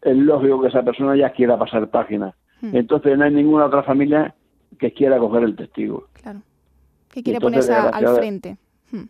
es 0.00 0.16
lógico 0.16 0.62
que 0.62 0.68
esa 0.68 0.82
persona 0.82 1.14
ya 1.14 1.28
quiera 1.28 1.58
pasar 1.58 1.88
página. 1.88 2.34
Entonces 2.62 3.18
no 3.18 3.24
hay 3.24 3.34
ninguna 3.34 3.66
otra 3.66 3.82
familia 3.82 4.34
que 4.78 4.94
quiera 4.94 5.18
coger 5.18 5.42
el 5.42 5.56
testigo. 5.56 6.06
Claro. 6.14 6.40
Que 7.12 7.22
quiere 7.22 7.38
ponerse 7.38 7.74
al 7.74 8.16
frente. 8.16 8.56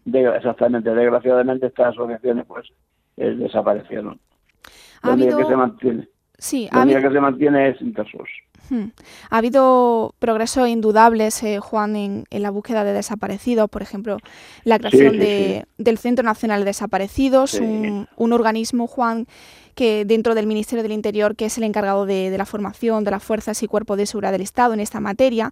exactamente. 0.02 0.92
Desgraciadamente 0.92 1.68
estas 1.68 1.94
asociaciones 1.94 2.44
pues 2.44 2.66
eh, 3.18 3.36
desaparecieron. 3.36 4.18
La 5.02 5.12
única 5.12 5.36
que 5.36 5.44
se 5.44 5.56
mantiene. 5.56 6.08
Sí, 6.38 6.68
la 6.70 6.82
única 6.82 7.00
que 7.00 7.10
se 7.10 7.20
mantiene 7.20 7.68
es 7.70 7.80
Intersos. 7.80 8.28
Hmm. 8.68 8.86
Ha 9.30 9.38
habido 9.38 10.14
progresos 10.18 10.68
indudables, 10.68 11.42
eh, 11.42 11.60
Juan, 11.60 11.96
en, 11.96 12.24
la 12.30 12.50
búsqueda 12.50 12.84
de 12.84 12.92
desaparecidos, 12.92 13.70
por 13.70 13.82
ejemplo, 13.82 14.18
la 14.64 14.78
creación 14.78 15.18
del 15.18 15.98
Centro 15.98 16.24
Nacional 16.24 16.60
de 16.60 16.66
Desaparecidos, 16.66 17.54
un, 17.54 18.08
un, 18.16 18.32
organismo, 18.32 18.86
Juan, 18.86 19.26
que 19.76 20.04
dentro 20.04 20.34
del 20.34 20.46
Ministerio 20.46 20.82
del 20.82 20.92
Interior, 20.92 21.36
que 21.36 21.44
es 21.44 21.58
el 21.58 21.64
encargado 21.64 22.06
de, 22.06 22.34
la 22.36 22.46
formación 22.46 23.04
de 23.04 23.12
las 23.12 23.22
fuerzas 23.22 23.62
y 23.62 23.68
cuerpos 23.68 23.98
de 23.98 24.06
seguridad 24.06 24.32
del 24.32 24.40
Estado 24.40 24.74
en 24.74 24.80
esta 24.80 24.98
materia, 24.98 25.50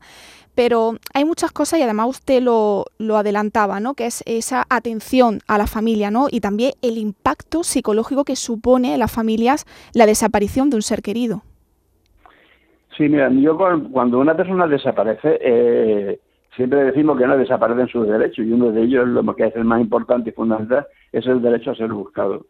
pero 0.56 0.94
hay 1.12 1.24
muchas 1.24 1.52
cosas 1.52 1.78
y 1.78 1.82
además 1.82 2.08
usted 2.08 2.42
lo, 2.42 2.86
lo 2.98 3.16
adelantaba, 3.16 3.78
¿no? 3.78 3.94
que 3.94 4.06
es 4.06 4.24
esa 4.26 4.64
atención 4.70 5.40
a 5.46 5.58
la 5.58 5.66
familia 5.66 6.10
¿no? 6.10 6.26
y 6.30 6.40
también 6.40 6.72
el 6.82 6.96
impacto 6.98 7.62
psicológico 7.62 8.24
que 8.24 8.34
supone 8.34 8.94
en 8.94 9.00
las 9.00 9.12
familias 9.12 9.66
la 9.94 10.06
desaparición 10.06 10.70
de 10.70 10.76
un 10.76 10.82
ser 10.82 11.02
querido. 11.02 11.42
Sí, 12.96 13.08
mira, 13.08 13.28
yo 13.30 13.58
cuando 13.90 14.20
una 14.20 14.36
persona 14.36 14.66
desaparece, 14.66 15.38
eh, 15.40 16.20
siempre 16.56 16.84
decimos 16.84 17.18
que 17.18 17.26
no 17.26 17.36
desaparecen 17.36 17.88
sus 17.88 18.06
derechos 18.06 18.46
y 18.46 18.52
uno 18.52 18.70
de 18.70 18.82
ellos, 18.82 19.06
lo 19.08 19.34
que 19.34 19.46
es 19.46 19.56
el 19.56 19.64
más 19.64 19.80
importante 19.80 20.30
y 20.30 20.32
fundamental, 20.32 20.86
es 21.12 21.26
el 21.26 21.42
derecho 21.42 21.72
a 21.72 21.74
ser 21.74 21.92
buscado. 21.92 22.46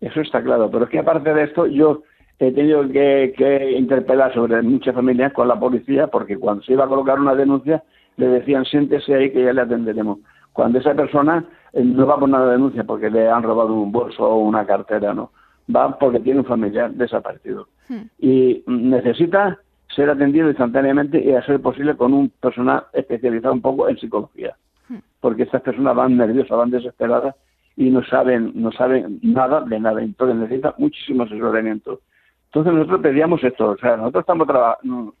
Eso 0.00 0.20
está 0.20 0.42
claro, 0.42 0.70
pero 0.70 0.84
es 0.84 0.90
que 0.90 1.00
aparte 1.00 1.34
de 1.34 1.44
esto 1.44 1.66
yo 1.66 2.02
he 2.38 2.52
tenido 2.52 2.88
que, 2.88 3.74
interpelar 3.76 4.32
sobre 4.32 4.62
muchas 4.62 4.94
familias 4.94 5.32
con 5.32 5.48
la 5.48 5.58
policía 5.58 6.06
porque 6.06 6.36
cuando 6.36 6.62
se 6.62 6.72
iba 6.72 6.84
a 6.84 6.88
colocar 6.88 7.18
una 7.18 7.34
denuncia 7.34 7.82
le 8.16 8.28
decían 8.28 8.64
siéntese 8.64 9.14
ahí 9.14 9.30
que 9.30 9.44
ya 9.44 9.52
le 9.52 9.62
atenderemos. 9.62 10.18
Cuando 10.52 10.78
esa 10.78 10.94
persona 10.94 11.44
eh, 11.72 11.82
no 11.84 12.06
va 12.06 12.18
por 12.18 12.28
una 12.28 12.44
denuncia 12.46 12.84
porque 12.84 13.10
le 13.10 13.28
han 13.28 13.42
robado 13.42 13.74
un 13.74 13.92
bolso 13.92 14.24
o 14.24 14.38
una 14.38 14.64
cartera, 14.66 15.14
no. 15.14 15.30
Va 15.74 15.98
porque 15.98 16.20
tiene 16.20 16.40
un 16.40 16.46
familiar 16.46 16.92
desaparecido. 16.92 17.68
Hmm. 17.88 18.02
Y 18.18 18.64
necesita 18.66 19.58
ser 19.94 20.10
atendido 20.10 20.48
instantáneamente 20.48 21.20
y 21.22 21.32
a 21.32 21.42
ser 21.42 21.60
posible 21.60 21.96
con 21.96 22.12
un 22.12 22.30
personal 22.40 22.84
especializado 22.92 23.54
un 23.54 23.62
poco 23.62 23.88
en 23.88 23.98
psicología. 23.98 24.56
Hmm. 24.88 24.98
Porque 25.20 25.44
estas 25.44 25.62
personas 25.62 25.94
van 25.94 26.16
nerviosas, 26.16 26.56
van 26.56 26.70
desesperadas 26.70 27.34
y 27.78 27.90
no 27.90 28.02
saben, 28.02 28.50
no 28.56 28.72
saben 28.72 29.20
nada 29.22 29.60
de 29.60 29.78
nada, 29.78 30.02
entonces 30.02 30.36
necesitan 30.36 30.74
muchísimo 30.78 31.22
asesoramiento. 31.22 32.00
Entonces 32.46 32.72
nosotros 32.72 33.00
pedíamos 33.02 33.42
esto, 33.44 33.70
o 33.70 33.76
sea, 33.76 33.96
nosotros 33.96 34.22
estamos 34.22 34.48
trabajando, 34.48 35.14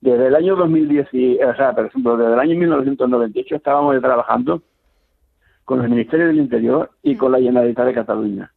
desde 0.00 0.26
el 0.26 0.34
año 0.34 0.56
2010, 0.56 1.06
o 1.06 1.54
sea, 1.54 1.72
por 1.72 1.86
ejemplo, 1.86 2.16
desde 2.16 2.32
el 2.32 2.40
año 2.40 2.56
1998 2.56 3.54
estábamos 3.54 4.00
trabajando 4.00 4.60
con 5.64 5.82
el 5.82 5.88
Ministerio 5.88 6.26
del 6.26 6.38
Interior 6.38 6.90
y 7.00 7.14
con 7.14 7.30
la 7.30 7.38
Generalitat 7.38 7.86
de 7.86 7.94
Cataluña 7.94 8.52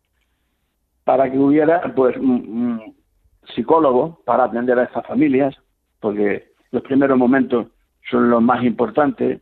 para 1.03 1.31
que 1.31 1.37
hubiera, 1.37 1.93
pues, 1.95 2.17
un, 2.17 2.95
psicólogo 3.55 4.19
para 4.25 4.45
atender 4.45 4.77
a 4.77 4.83
estas 4.83 5.05
familias, 5.07 5.55
porque 6.01 6.49
los 6.71 6.81
primeros 6.81 7.17
momentos 7.17 7.67
son 8.09 8.29
los 8.29 8.41
más 8.41 8.61
importantes. 8.63 9.39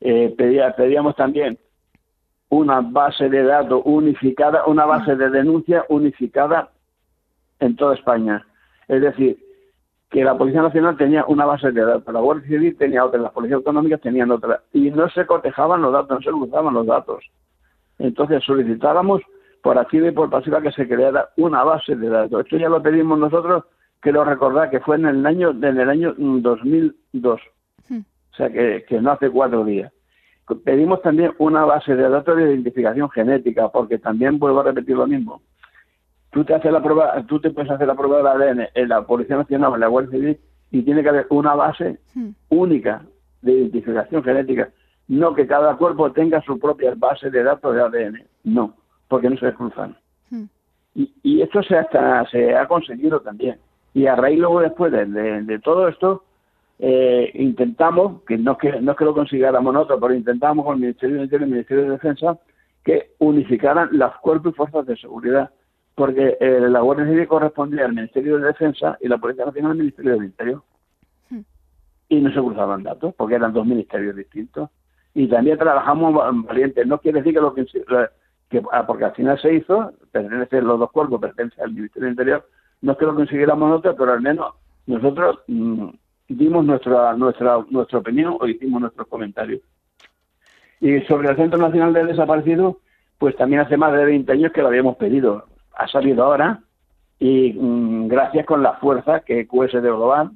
Eh, 0.00 0.34
pedíamos 0.38 1.14
también 1.16 1.58
una 2.48 2.80
base 2.80 3.28
de 3.28 3.42
datos 3.42 3.82
unificada, 3.84 4.66
una 4.66 4.84
base 4.84 5.16
de 5.16 5.30
denuncia 5.30 5.84
unificada 5.88 6.70
en 7.60 7.76
toda 7.76 7.94
España. 7.94 8.46
Es 8.88 9.00
decir, 9.00 9.38
que 10.10 10.22
la 10.22 10.38
Policía 10.38 10.62
Nacional 10.62 10.96
tenía 10.96 11.24
una 11.26 11.44
base 11.44 11.72
de 11.72 11.84
datos, 11.84 12.14
la 12.14 12.20
Guardia 12.20 12.48
Civil 12.48 12.76
tenía 12.76 13.04
otra, 13.04 13.20
las 13.20 13.32
policías 13.32 13.58
autonómicas 13.58 14.00
tenían 14.00 14.30
otra, 14.30 14.62
y 14.72 14.90
no 14.90 15.08
se 15.08 15.26
cotejaban 15.26 15.82
los 15.82 15.92
datos, 15.92 16.10
no 16.10 16.20
se 16.20 16.30
cruzaban 16.30 16.74
los 16.74 16.86
datos. 16.86 17.24
Entonces 17.98 18.44
solicitábamos 18.44 19.22
por 19.62 19.78
activa 19.78 20.08
y 20.08 20.12
por 20.12 20.30
pasiva 20.30 20.62
que 20.62 20.70
se 20.70 20.86
creara 20.86 21.30
una 21.36 21.64
base 21.64 21.96
de 21.96 22.08
datos. 22.08 22.44
Esto 22.44 22.56
ya 22.56 22.68
lo 22.68 22.82
pedimos 22.82 23.18
nosotros, 23.18 23.64
quiero 24.00 24.24
recordar 24.24 24.70
que 24.70 24.80
fue 24.80 24.96
en 24.96 25.06
el 25.06 25.26
año, 25.26 25.50
en 25.50 25.80
el 25.80 25.90
año 25.90 26.14
2002, 26.16 27.40
o 27.90 28.36
sea 28.36 28.50
que, 28.50 28.84
que 28.88 29.00
no 29.00 29.12
hace 29.12 29.30
cuatro 29.30 29.64
días. 29.64 29.92
Pedimos 30.64 31.02
también 31.02 31.32
una 31.38 31.64
base 31.64 31.96
de 31.96 32.08
datos 32.08 32.36
de 32.36 32.44
identificación 32.44 33.10
genética, 33.10 33.68
porque 33.68 33.98
también 33.98 34.38
vuelvo 34.38 34.60
a 34.60 34.64
repetir 34.64 34.96
lo 34.96 35.06
mismo. 35.06 35.42
Tú 36.30 36.44
te 36.44 36.54
haces 36.54 36.70
la 36.70 36.82
prueba, 36.82 37.24
tú 37.26 37.40
te 37.40 37.50
puedes 37.50 37.70
hacer 37.70 37.86
la 37.86 37.94
prueba 37.94 38.18
del 38.18 38.26
ADN 38.26 38.68
en 38.74 38.88
la 38.88 39.02
Policía 39.02 39.36
Nacional 39.36 39.72
o 39.72 39.74
en 39.74 39.80
la 39.80 39.86
Guardia 39.88 40.18
Civil 40.18 40.38
y 40.70 40.82
tiene 40.82 41.02
que 41.02 41.08
haber 41.08 41.26
una 41.30 41.54
base 41.54 41.98
hmm. 42.14 42.30
única 42.50 43.02
de 43.42 43.52
identificación 43.52 44.22
genética. 44.22 44.70
no 45.08 45.34
que 45.34 45.46
cada 45.46 45.76
cuerpo 45.76 46.10
tenga 46.12 46.42
su 46.42 46.58
propia 46.58 46.92
base 46.96 47.30
de 47.30 47.42
datos 47.42 47.74
de 47.74 47.82
ADN, 47.82 48.22
no, 48.44 48.74
porque 49.08 49.30
no 49.30 49.36
se 49.36 49.52
cruzan. 49.54 49.96
Hmm. 50.30 50.44
Y, 50.94 51.42
esto 51.42 51.62
se, 51.62 51.76
hasta, 51.76 52.24
se 52.30 52.56
ha 52.56 52.66
conseguido 52.66 53.20
también. 53.20 53.58
Y 53.92 54.06
a 54.06 54.16
raíz 54.16 54.38
luego 54.38 54.60
después 54.60 54.92
de, 54.92 55.60
todo 55.62 55.88
esto, 55.88 56.24
eh, 56.78 57.30
intentamos, 57.34 58.22
que 58.24 58.36
no, 58.36 58.58
que 58.58 58.80
no 58.80 58.92
es 58.92 58.98
que 58.98 59.04
lo 59.04 59.14
consiguiéramos 59.14 59.72
nosotros, 59.72 59.98
pero 60.00 60.14
intentamos 60.14 60.64
con 60.64 60.74
el 60.74 60.80
Ministerio 60.80 61.16
de 61.16 61.24
Interior 61.24 61.40
y 61.40 61.44
el 61.44 61.54
Ministerio 61.54 61.84
de 61.84 61.90
Defensa 61.90 62.38
que 62.84 63.14
unificaran 63.18 63.88
los 63.92 64.14
cuerpos 64.18 64.52
y 64.52 64.56
fuerzas 64.56 64.86
de 64.86 64.96
seguridad, 64.96 65.50
porque 65.94 66.36
eh, 66.38 66.60
la 66.68 66.80
Guardia 66.80 67.06
Civil 67.06 67.26
correspondía 67.26 67.84
al 67.84 67.94
Ministerio 67.94 68.38
de 68.38 68.48
Defensa 68.48 68.96
y 69.00 69.08
la 69.08 69.18
Policía 69.18 69.46
Nacional 69.46 69.72
al 69.72 69.78
Ministerio 69.78 70.12
del 70.12 70.24
Interior. 70.24 70.62
Hmm. 71.30 71.40
Y 72.08 72.20
no 72.20 72.30
se 72.30 72.40
cruzaban 72.40 72.82
datos, 72.82 73.14
porque 73.16 73.34
eran 73.34 73.52
dos 73.52 73.66
ministerios 73.66 74.14
distintos. 74.14 74.70
Y 75.14 75.26
también 75.28 75.58
trabajamos 75.58 76.14
valientes. 76.44 76.86
No 76.86 76.98
quiere 76.98 77.20
decir 77.20 77.34
que 77.34 77.40
lo 77.40 77.54
que, 77.54 77.64
que 78.50 78.62
ah, 78.70 78.86
porque 78.86 79.06
al 79.06 79.14
final 79.14 79.40
se 79.40 79.54
hizo, 79.54 79.92
pertenecen 80.12 80.66
los 80.66 80.78
dos 80.78 80.92
cuerpos, 80.92 81.20
pertenecen 81.20 81.64
al 81.64 81.72
Ministerio 81.72 82.04
del 82.04 82.12
Interior, 82.12 82.48
no 82.82 82.92
es 82.92 82.98
que 82.98 83.06
lo 83.06 83.14
consiguiéramos 83.14 83.68
nosotros, 83.68 83.96
pero 83.98 84.12
al 84.12 84.20
menos 84.20 84.54
nosotros 84.86 85.40
mm, 85.48 85.88
dimos 86.28 86.64
nuestra, 86.64 87.14
nuestra, 87.14 87.58
nuestra 87.70 87.98
opinión 87.98 88.36
o 88.40 88.46
hicimos 88.46 88.80
nuestros 88.80 89.06
comentarios. 89.08 89.60
Y 90.80 91.00
sobre 91.02 91.30
el 91.30 91.36
Centro 91.36 91.58
Nacional 91.58 91.92
de 91.92 92.04
Desaparecidos, 92.04 92.76
pues 93.18 93.36
también 93.36 93.62
hace 93.62 93.76
más 93.76 93.92
de 93.92 94.04
20 94.04 94.30
años 94.32 94.52
que 94.52 94.60
lo 94.60 94.68
habíamos 94.68 94.96
pedido. 94.96 95.46
Ha 95.74 95.88
salido 95.88 96.24
ahora 96.24 96.60
y 97.18 97.52
mm, 97.52 98.08
gracias 98.08 98.44
con 98.44 98.62
la 98.62 98.74
fuerza 98.74 99.20
que 99.20 99.46
QSD 99.46 99.80
Global, 99.80 100.32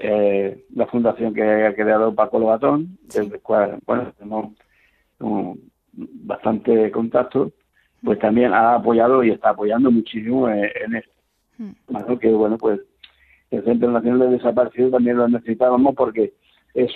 eh, 0.00 0.64
la 0.74 0.86
fundación 0.86 1.32
que 1.34 1.42
ha 1.42 1.74
creado 1.74 2.14
Paco 2.14 2.38
Lobatón, 2.38 2.98
del 3.14 3.40
cual, 3.40 3.78
bueno, 3.86 4.12
tenemos 4.18 4.52
bastante 5.92 6.90
contacto, 6.90 7.52
pues 8.02 8.18
también 8.18 8.52
ha 8.52 8.74
apoyado 8.74 9.22
y 9.22 9.30
está 9.30 9.50
apoyando 9.50 9.90
muchísimo 9.90 10.48
en, 10.48 10.96
esto. 10.96 12.18
Que 12.18 12.30
bueno, 12.30 12.58
pues 12.58 12.80
el 13.56 13.64
Centro 13.64 13.90
Nacional 13.90 14.20
de 14.20 14.36
Desaparecidos 14.36 14.92
también 14.92 15.16
lo 15.16 15.28
necesitábamos 15.28 15.94
porque 15.94 16.32
es 16.74 16.90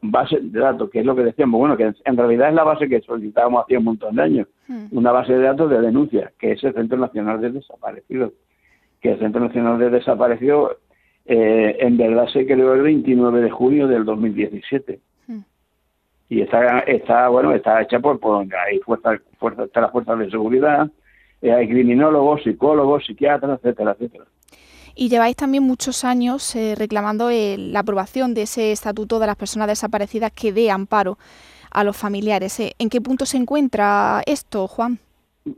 base 0.00 0.38
de 0.40 0.60
datos, 0.60 0.90
que 0.90 1.00
es 1.00 1.06
lo 1.06 1.16
que 1.16 1.24
decíamos, 1.24 1.58
bueno, 1.58 1.76
que 1.76 1.92
en 2.04 2.16
realidad 2.16 2.48
es 2.48 2.54
la 2.54 2.64
base 2.64 2.88
que 2.88 3.00
solicitábamos 3.00 3.64
hace 3.64 3.78
un 3.78 3.84
montón 3.84 4.16
de 4.16 4.22
años, 4.22 4.48
hmm. 4.68 4.86
una 4.92 5.12
base 5.12 5.32
de 5.32 5.42
datos 5.42 5.70
de 5.70 5.80
denuncia, 5.80 6.32
que 6.38 6.52
es 6.52 6.64
el 6.64 6.74
Centro 6.74 6.98
Nacional 6.98 7.40
de 7.40 7.50
Desaparecidos, 7.50 8.32
que 9.00 9.12
el 9.12 9.18
Centro 9.18 9.40
Nacional 9.40 9.78
de 9.78 9.90
Desaparecidos 9.90 10.76
eh, 11.24 11.76
en 11.80 11.96
verdad 11.96 12.26
se 12.28 12.46
creó 12.46 12.74
el 12.74 12.82
29 12.82 13.40
de 13.40 13.50
junio 13.50 13.88
del 13.88 14.04
2017 14.04 15.00
hmm. 15.26 15.38
y 16.28 16.40
está, 16.42 16.80
está 16.80 17.28
bueno, 17.28 17.52
está 17.52 17.82
hecha 17.82 17.98
por, 18.00 18.20
por 18.20 18.46
hay 18.54 18.78
fuerzas, 18.80 19.20
fuerzas, 19.38 19.68
las 19.74 19.90
fuerzas 19.90 20.18
de 20.18 20.30
seguridad, 20.30 20.90
eh, 21.40 21.52
hay 21.52 21.68
criminólogos, 21.68 22.42
psicólogos, 22.44 23.04
psiquiatras, 23.04 23.58
etcétera, 23.58 23.92
etcétera 23.92 24.24
y 24.94 25.08
lleváis 25.08 25.36
también 25.36 25.62
muchos 25.64 26.04
años 26.04 26.54
eh, 26.54 26.74
reclamando 26.76 27.28
la 27.30 27.80
aprobación 27.80 28.34
de 28.34 28.42
ese 28.42 28.72
estatuto 28.72 29.18
de 29.18 29.26
las 29.26 29.36
personas 29.36 29.68
desaparecidas 29.68 30.32
que 30.32 30.52
dé 30.52 30.70
amparo 30.70 31.18
a 31.70 31.84
los 31.84 31.96
familiares. 31.96 32.58
Eh, 32.60 32.72
¿En 32.78 32.88
qué 32.88 33.00
punto 33.00 33.26
se 33.26 33.38
encuentra 33.38 34.22
esto, 34.26 34.68
Juan? 34.68 34.98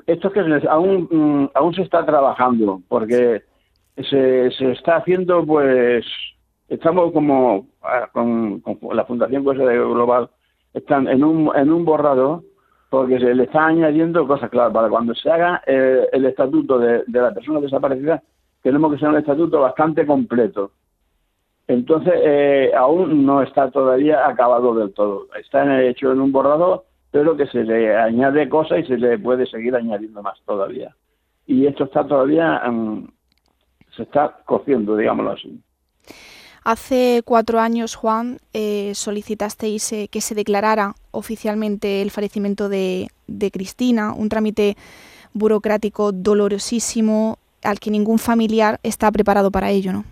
Esto 0.07 0.29
es 0.29 0.35
que 0.35 0.69
aún, 0.69 1.09
mm, 1.11 1.50
aún 1.55 1.75
se 1.75 1.83
está 1.83 2.07
trabajando, 2.07 2.81
porque 2.88 3.43
se, 3.97 4.50
se 4.50 4.73
está 4.73 4.97
haciendo, 4.97 5.45
pues, 5.45 6.07
estamos 6.69 7.12
como 7.12 7.67
ah, 7.83 8.09
con, 8.12 8.62
la 8.93 9.05
Fundación 9.05 9.45
de 9.45 9.79
Global, 9.79 10.31
están 10.73 11.07
en 11.09 11.23
un, 11.23 11.50
en 11.55 11.71
un 11.71 11.85
borrador, 11.85 12.43
porque 12.88 13.19
se 13.19 13.35
le 13.35 13.45
está 13.45 13.67
añadiendo 13.67 14.26
cosas, 14.26 14.50
claro, 14.50 14.73
para 14.73 14.88
cuando 14.88 15.14
se 15.14 15.31
haga 15.31 15.62
eh, 15.67 16.07
el 16.12 16.25
estatuto 16.25 16.79
de, 16.79 17.03
de 17.07 17.21
la 17.21 17.35
persona 17.35 17.61
desaparecida, 17.61 18.23
tenemos 18.64 18.90
que 18.90 18.99
ser 18.99 19.11
un 19.11 19.18
estatuto 19.18 19.61
bastante 19.61 20.07
completo. 20.07 20.70
Entonces, 21.68 22.14
eh, 22.16 22.72
aún 22.74 23.27
no 23.27 23.42
está 23.42 23.70
todavía 23.70 24.27
acabado 24.27 24.74
del 24.74 24.94
todo. 24.94 25.27
Está 25.38 25.83
hecho 25.83 26.11
en 26.12 26.22
un 26.22 26.33
borrador, 26.33 26.87
pero 27.11 27.37
que 27.37 27.46
se 27.46 27.62
le 27.62 27.94
añade 27.94 28.48
cosas 28.48 28.79
y 28.79 28.85
se 28.85 28.96
le 28.96 29.18
puede 29.18 29.44
seguir 29.46 29.77
añadiendo 29.77 30.22
más 30.22 30.38
todavía. 30.46 30.96
Y 31.46 31.66
esto 31.66 31.85
está 31.85 32.07
todavía, 32.07 32.62
mm, 32.66 33.07
se 33.94 34.05
está 34.05 34.35
cociendo, 34.46 34.96
digámoslo 34.96 35.33
así. 35.33 35.61
Hace 36.64 37.20
cuatro 37.22 37.61
años, 37.61 37.94
Juan, 37.96 38.38
eh, 38.55 38.92
solicitasteis 38.94 39.92
eh, 39.92 40.09
que 40.11 40.22
se 40.22 40.35
declarara 40.35 40.94
oficialmente 41.11 42.00
el 42.00 42.11
fallecimiento 42.11 42.70
de 42.70 43.11
Cristina, 43.53 44.14
un 44.14 44.31
trámite 44.31 44.74
burocrático 45.35 46.12
dolorosísimo, 46.12 47.38
al 47.64 47.81
que 47.81 47.90
ningún 47.90 48.18
familiar 48.18 48.79
está 48.83 49.11
preparado 49.11 49.50
para 49.50 49.70
ello, 49.70 49.92
¿no? 49.92 50.05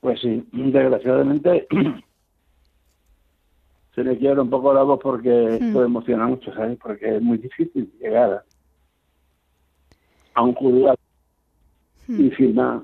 Pues 0.00 0.20
sí, 0.20 0.46
desgraciadamente 0.52 1.66
se 3.94 4.04
le 4.04 4.18
quiebra 4.18 4.42
un 4.42 4.50
poco 4.50 4.74
la 4.74 4.82
voz 4.82 5.00
porque 5.02 5.30
hmm. 5.30 5.64
esto 5.64 5.84
emociona 5.84 6.26
mucho, 6.26 6.52
¿sabes? 6.52 6.78
Porque 6.78 7.16
es 7.16 7.22
muy 7.22 7.38
difícil 7.38 7.90
llegar 8.00 8.44
a 10.34 10.42
un 10.42 10.54
juzgado 10.54 10.98
hmm. 12.08 12.20
y 12.20 12.30
firmar 12.30 12.80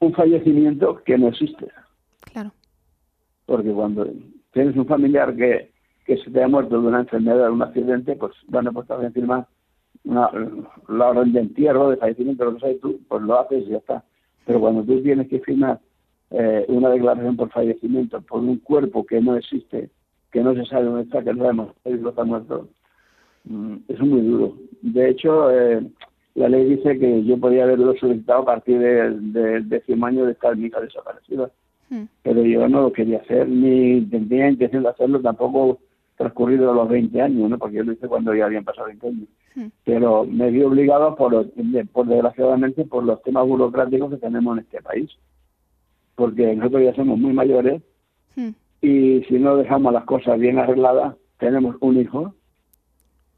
un 0.00 0.14
fallecimiento 0.14 1.02
que 1.04 1.16
no 1.16 1.28
existe. 1.28 1.68
Claro. 2.32 2.52
Porque 3.46 3.70
cuando 3.70 4.06
tienes 4.52 4.76
un 4.76 4.86
familiar 4.86 5.34
que, 5.36 5.70
que 6.04 6.16
se 6.18 6.30
te 6.30 6.42
ha 6.42 6.48
muerto 6.48 6.80
de 6.80 6.88
una 6.88 7.00
enfermedad, 7.00 7.46
de 7.46 7.52
un 7.52 7.62
accidente, 7.62 8.16
pues 8.16 8.32
bueno, 8.48 8.72
pues 8.72 8.88
también 8.88 9.12
firmar 9.12 9.46
una, 10.04 10.30
la 10.88 11.08
orden 11.10 11.32
de 11.32 11.40
entierro, 11.40 11.90
de 11.90 11.96
fallecimiento, 11.96 12.44
lo 12.44 12.54
que 12.54 12.60
sea, 12.60 12.80
tú 12.80 13.00
pues 13.08 13.22
lo 13.22 13.40
haces 13.40 13.64
y 13.66 13.70
ya 13.70 13.78
está. 13.78 14.04
Pero 14.46 14.60
cuando 14.60 14.82
tú 14.82 15.02
tienes 15.02 15.28
que 15.28 15.40
firmar 15.40 15.80
eh, 16.30 16.64
una 16.68 16.90
declaración 16.90 17.36
por 17.36 17.50
fallecimiento 17.50 18.20
por 18.22 18.40
un 18.40 18.58
cuerpo 18.58 19.04
que 19.04 19.20
no 19.20 19.36
existe, 19.36 19.90
que 20.30 20.42
no 20.42 20.54
se 20.54 20.64
sabe 20.64 20.84
dónde 20.84 21.02
está, 21.02 21.22
que 21.22 21.34
no 21.34 21.42
sabemos 21.42 21.72
si 21.84 21.90
lo 21.90 22.10
está 22.10 22.24
muerto, 22.24 22.68
mm, 23.44 23.76
es 23.88 24.00
muy 24.00 24.20
duro. 24.22 24.54
De 24.82 25.10
hecho, 25.10 25.50
eh, 25.50 25.84
la 26.34 26.48
ley 26.48 26.76
dice 26.76 26.98
que 26.98 27.24
yo 27.24 27.36
podía 27.38 27.64
haberlo 27.64 27.94
solicitado 27.96 28.42
a 28.42 28.44
partir 28.44 28.78
del 28.78 29.32
de, 29.32 29.60
décimo 29.62 30.06
año 30.06 30.24
de 30.24 30.32
estar 30.32 30.56
mi 30.56 30.66
hija 30.66 30.80
desaparecida. 30.80 31.50
Hmm. 31.88 32.04
Pero 32.22 32.42
yo 32.42 32.68
no 32.68 32.82
lo 32.82 32.92
quería 32.92 33.18
hacer, 33.18 33.48
ni 33.48 34.02
tenía 34.02 34.48
intención 34.48 34.84
de 34.84 34.90
hacerlo 34.90 35.20
tampoco 35.20 35.80
transcurrido 36.20 36.74
los 36.74 36.86
20 36.86 37.22
años, 37.22 37.48
¿no? 37.48 37.58
porque 37.58 37.76
yo 37.76 37.84
lo 37.84 37.92
hice 37.92 38.06
cuando 38.06 38.34
ya 38.34 38.44
habían 38.44 38.62
pasado 38.62 38.88
20 38.88 39.06
años. 39.08 39.28
Hmm. 39.54 39.66
Pero 39.84 40.26
me 40.26 40.50
vi 40.50 40.62
obligado, 40.62 41.16
por, 41.16 41.50
por 41.92 42.06
desgraciadamente, 42.06 42.84
por 42.84 43.04
los 43.04 43.22
temas 43.22 43.46
burocráticos 43.46 44.10
que 44.10 44.18
tenemos 44.18 44.58
en 44.58 44.64
este 44.64 44.82
país. 44.82 45.10
Porque 46.16 46.54
nosotros 46.54 46.82
ya 46.82 46.94
somos 46.94 47.18
muy 47.18 47.32
mayores 47.32 47.80
hmm. 48.36 48.50
y 48.82 49.22
si 49.28 49.38
no 49.38 49.56
dejamos 49.56 49.94
las 49.94 50.04
cosas 50.04 50.38
bien 50.38 50.58
arregladas, 50.58 51.16
tenemos 51.38 51.76
un 51.80 51.98
hijo 51.98 52.34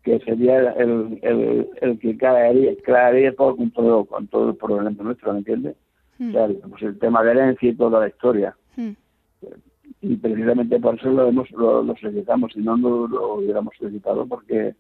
que 0.03 0.19
sería 0.19 0.73
el, 0.73 1.21
el, 1.23 1.69
el 1.81 1.99
que 2.01 2.17
caería, 2.17 2.73
caería 2.85 3.33
todo, 3.37 3.57
con, 3.57 3.71
todo, 3.71 4.05
con 4.07 4.27
todo 4.27 4.51
el 4.51 4.57
problema 4.57 4.91
nuestro, 4.91 5.33
¿me 5.33 5.39
entiendes? 5.39 5.77
Hmm. 6.19 6.31
O 6.31 6.33
sea, 6.33 6.49
pues 6.69 6.83
el 6.83 6.99
tema 6.99 7.23
de 7.23 7.31
herencia 7.31 7.69
y 7.69 7.77
toda 7.77 8.01
la 8.01 8.09
historia 8.09 8.57
y 10.03 10.17
precisamente 10.17 10.81
por 10.81 10.97
eso 10.97 11.11
lo, 11.11 11.29
hemos, 11.29 11.51
lo, 11.53 11.85
solicitamos, 11.97 12.53
si 12.53 12.61
no, 12.61 12.77
no 12.77 13.07
lo 13.07 13.35
hubiéramos 13.37 13.73
solicitado 13.79 14.27
porque 14.27 14.75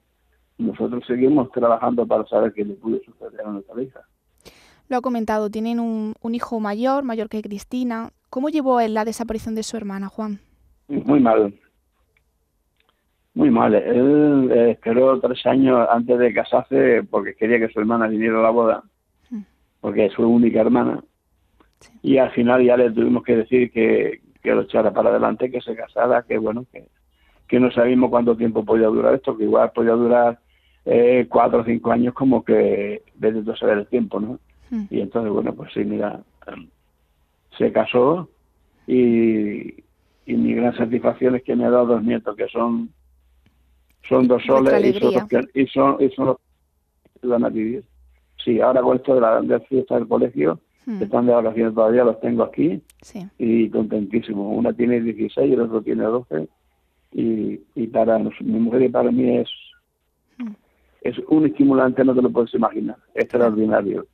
nosotros 0.59 1.05
seguimos 1.07 1.51
trabajando 1.53 2.07
para 2.07 2.27
saber 2.27 2.53
qué 2.53 2.65
le 2.65 2.75
pudo 2.75 2.99
suceder 3.05 3.41
a 3.47 3.51
nuestra 3.51 3.81
hija. 3.81 4.01
Lo 4.89 4.97
ha 4.97 5.01
comentado, 5.01 5.49
tienen 5.49 5.79
un, 5.79 6.15
un 6.21 6.35
hijo 6.35 6.59
mayor, 6.59 7.05
mayor 7.05 7.29
que 7.29 7.41
Cristina. 7.41 8.11
¿Cómo 8.31 8.49
llevó 8.49 8.81
él 8.81 8.95
la 8.95 9.05
desaparición 9.05 9.55
de 9.55 9.63
su 9.63 9.77
hermana, 9.77 10.09
Juan? 10.09 10.41
Muy 10.89 11.21
mal. 11.21 11.55
Muy 13.35 13.51
mal. 13.51 13.75
Él 13.75 14.51
eh, 14.53 14.71
esperó 14.73 15.21
tres 15.21 15.47
años 15.47 15.87
antes 15.91 16.19
de 16.19 16.35
casarse 16.35 17.03
porque 17.09 17.35
quería 17.35 17.61
que 17.61 17.73
su 17.73 17.79
hermana 17.79 18.09
viniera 18.09 18.41
a 18.41 18.43
la 18.43 18.51
boda, 18.51 18.83
mm. 19.31 19.43
porque 19.81 20.07
es 20.07 20.13
su 20.15 20.23
única 20.27 20.61
hermana. 20.61 21.03
Y 22.03 22.19
al 22.19 22.31
final 22.33 22.65
ya 22.65 22.77
le 22.77 22.91
tuvimos 22.91 23.23
que 23.25 23.37
decir 23.37 23.71
que, 23.71 24.21
lo 24.22 24.22
echara 24.73 24.93
para 24.93 25.11
adelante, 25.11 25.51
que 25.51 25.61
se 25.61 25.77
casara, 25.77 26.23
que 26.23 26.39
bueno, 26.39 26.65
que, 26.73 26.87
que 27.47 27.61
no 27.61 27.71
sabíamos 27.71 28.11
cuánto 28.11 28.37
tiempo 28.37 28.65
podía 28.65 28.87
durar 28.87 29.15
esto, 29.15 29.37
que 29.37 29.45
igual 29.45 29.71
podía 29.73 29.93
durar 29.93 30.39
eh, 30.87 31.27
cuatro 31.29 31.61
o 31.61 31.65
cinco 31.65 31.93
años 31.93 32.15
como 32.15 32.43
que 32.45 33.03
desde 33.15 33.43
todo 33.43 33.57
saber 33.57 33.79
el 33.79 33.87
tiempo, 33.87 34.19
¿no? 34.19 34.39
Hmm. 34.71 34.85
Y 34.91 35.01
entonces, 35.01 35.31
bueno, 35.31 35.55
pues 35.55 35.73
sí, 35.73 35.85
mira, 35.85 36.21
em, 36.47 36.69
se 37.59 37.71
casó 37.71 38.29
y, 38.87 39.85
y 40.25 40.35
mi 40.35 40.55
gran 40.55 40.75
satisfacción 40.77 41.37
es 41.37 41.43
que 41.43 41.55
me 41.55 41.67
ha 41.67 41.71
dado 41.71 41.87
dos 41.87 42.03
nietos 42.03 42.35
que 42.35 42.49
son 42.49 42.91
son 44.09 44.27
dos 44.27 44.43
soles 44.45 44.97
y 44.97 44.99
son, 44.99 45.15
los 45.15 45.25
que, 45.27 45.41
y 45.55 45.67
son, 45.67 45.97
y 46.01 46.09
son 46.11 46.27
los 46.27 46.37
que 47.21 47.27
van 47.29 47.45
a 47.45 47.49
vivir. 47.49 47.85
Sí, 48.43 48.61
ahora 48.61 48.83
con 48.83 48.97
esto 48.97 49.15
de 49.15 49.21
la, 49.21 49.41
de 49.41 49.61
fiesta 49.61 49.95
del 49.95 50.09
colegio, 50.09 50.59
Hmm. 50.85 51.03
Están 51.03 51.27
de 51.27 51.33
vacaciones 51.33 51.75
todavía, 51.75 52.03
los 52.05 52.21
tengo 52.21 52.42
aquí 52.42 52.83
Sí. 53.03 53.27
y 53.38 53.68
contentísimo. 53.71 54.51
Una 54.51 54.73
tiene 54.73 55.01
16 55.01 55.49
y 55.51 55.53
el 55.55 55.61
otro 55.61 55.81
tiene 55.83 56.03
12. 56.05 56.49
Y, 57.12 57.61
y 57.75 57.87
para 57.88 58.18
nos- 58.18 58.40
mi 58.40 58.59
mujer 58.59 58.83
y 58.83 58.88
para 58.88 59.11
mí 59.12 59.37
es, 59.38 59.49
Hmm. 60.38 60.53
es 61.03 61.16
un 61.29 61.47
estimulante, 61.47 62.05
no 62.05 62.14
te 62.14 62.23
lo 62.23 62.31
puedes 62.31 62.53
imaginar. 62.55 62.97
Extraordinario. 63.14 64.07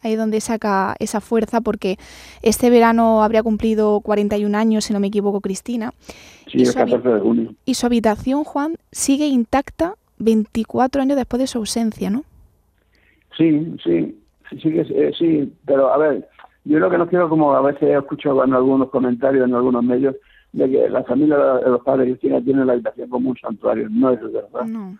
Ahí 0.00 0.14
donde 0.14 0.40
saca 0.40 0.94
esa 1.00 1.20
fuerza, 1.20 1.60
porque 1.60 1.96
este 2.42 2.70
verano 2.70 3.24
habría 3.24 3.42
cumplido 3.42 4.00
41 4.00 4.54
años, 4.54 4.84
si 4.84 4.92
no 4.92 5.00
me 5.00 5.08
equivoco, 5.08 5.40
Cristina. 5.40 5.92
Sí, 6.46 6.58
Y 6.58 6.60
el 6.60 6.66
su 6.66 6.78
habi- 6.78 6.92
14 6.92 7.08
de 7.08 7.20
junio. 7.20 7.54
Y 7.64 7.74
su 7.74 7.86
habitación, 7.86 8.44
Juan, 8.44 8.76
sigue 8.92 9.26
intacta 9.26 9.96
24 10.18 11.02
años 11.02 11.16
después 11.16 11.40
de 11.40 11.48
su 11.48 11.58
ausencia, 11.58 12.10
¿no? 12.10 12.22
Sí, 13.36 13.74
sí, 13.84 14.16
sí, 14.50 14.58
sí, 14.60 14.78
eh, 14.94 15.12
sí, 15.18 15.52
pero 15.66 15.92
a 15.92 15.98
ver, 15.98 16.28
yo 16.64 16.78
lo 16.78 16.90
que 16.90 16.98
no 16.98 17.08
quiero, 17.08 17.28
como 17.28 17.54
a 17.54 17.60
veces 17.62 17.90
escucho 17.90 18.42
en 18.44 18.52
algunos 18.54 18.90
comentarios, 18.90 19.48
en 19.48 19.54
algunos 19.54 19.82
medios, 19.84 20.16
de 20.52 20.70
que 20.70 20.88
la 20.88 21.04
familia 21.04 21.36
de 21.36 21.70
los 21.70 21.82
padres 21.82 22.06
de 22.06 22.12
Cristina 22.18 22.40
tiene 22.42 22.64
la 22.64 22.72
habitación 22.72 23.08
como 23.10 23.30
un 23.30 23.36
santuario. 23.36 23.88
No 23.90 24.10
es 24.10 24.20
verdad, 24.20 24.64
No. 24.66 24.98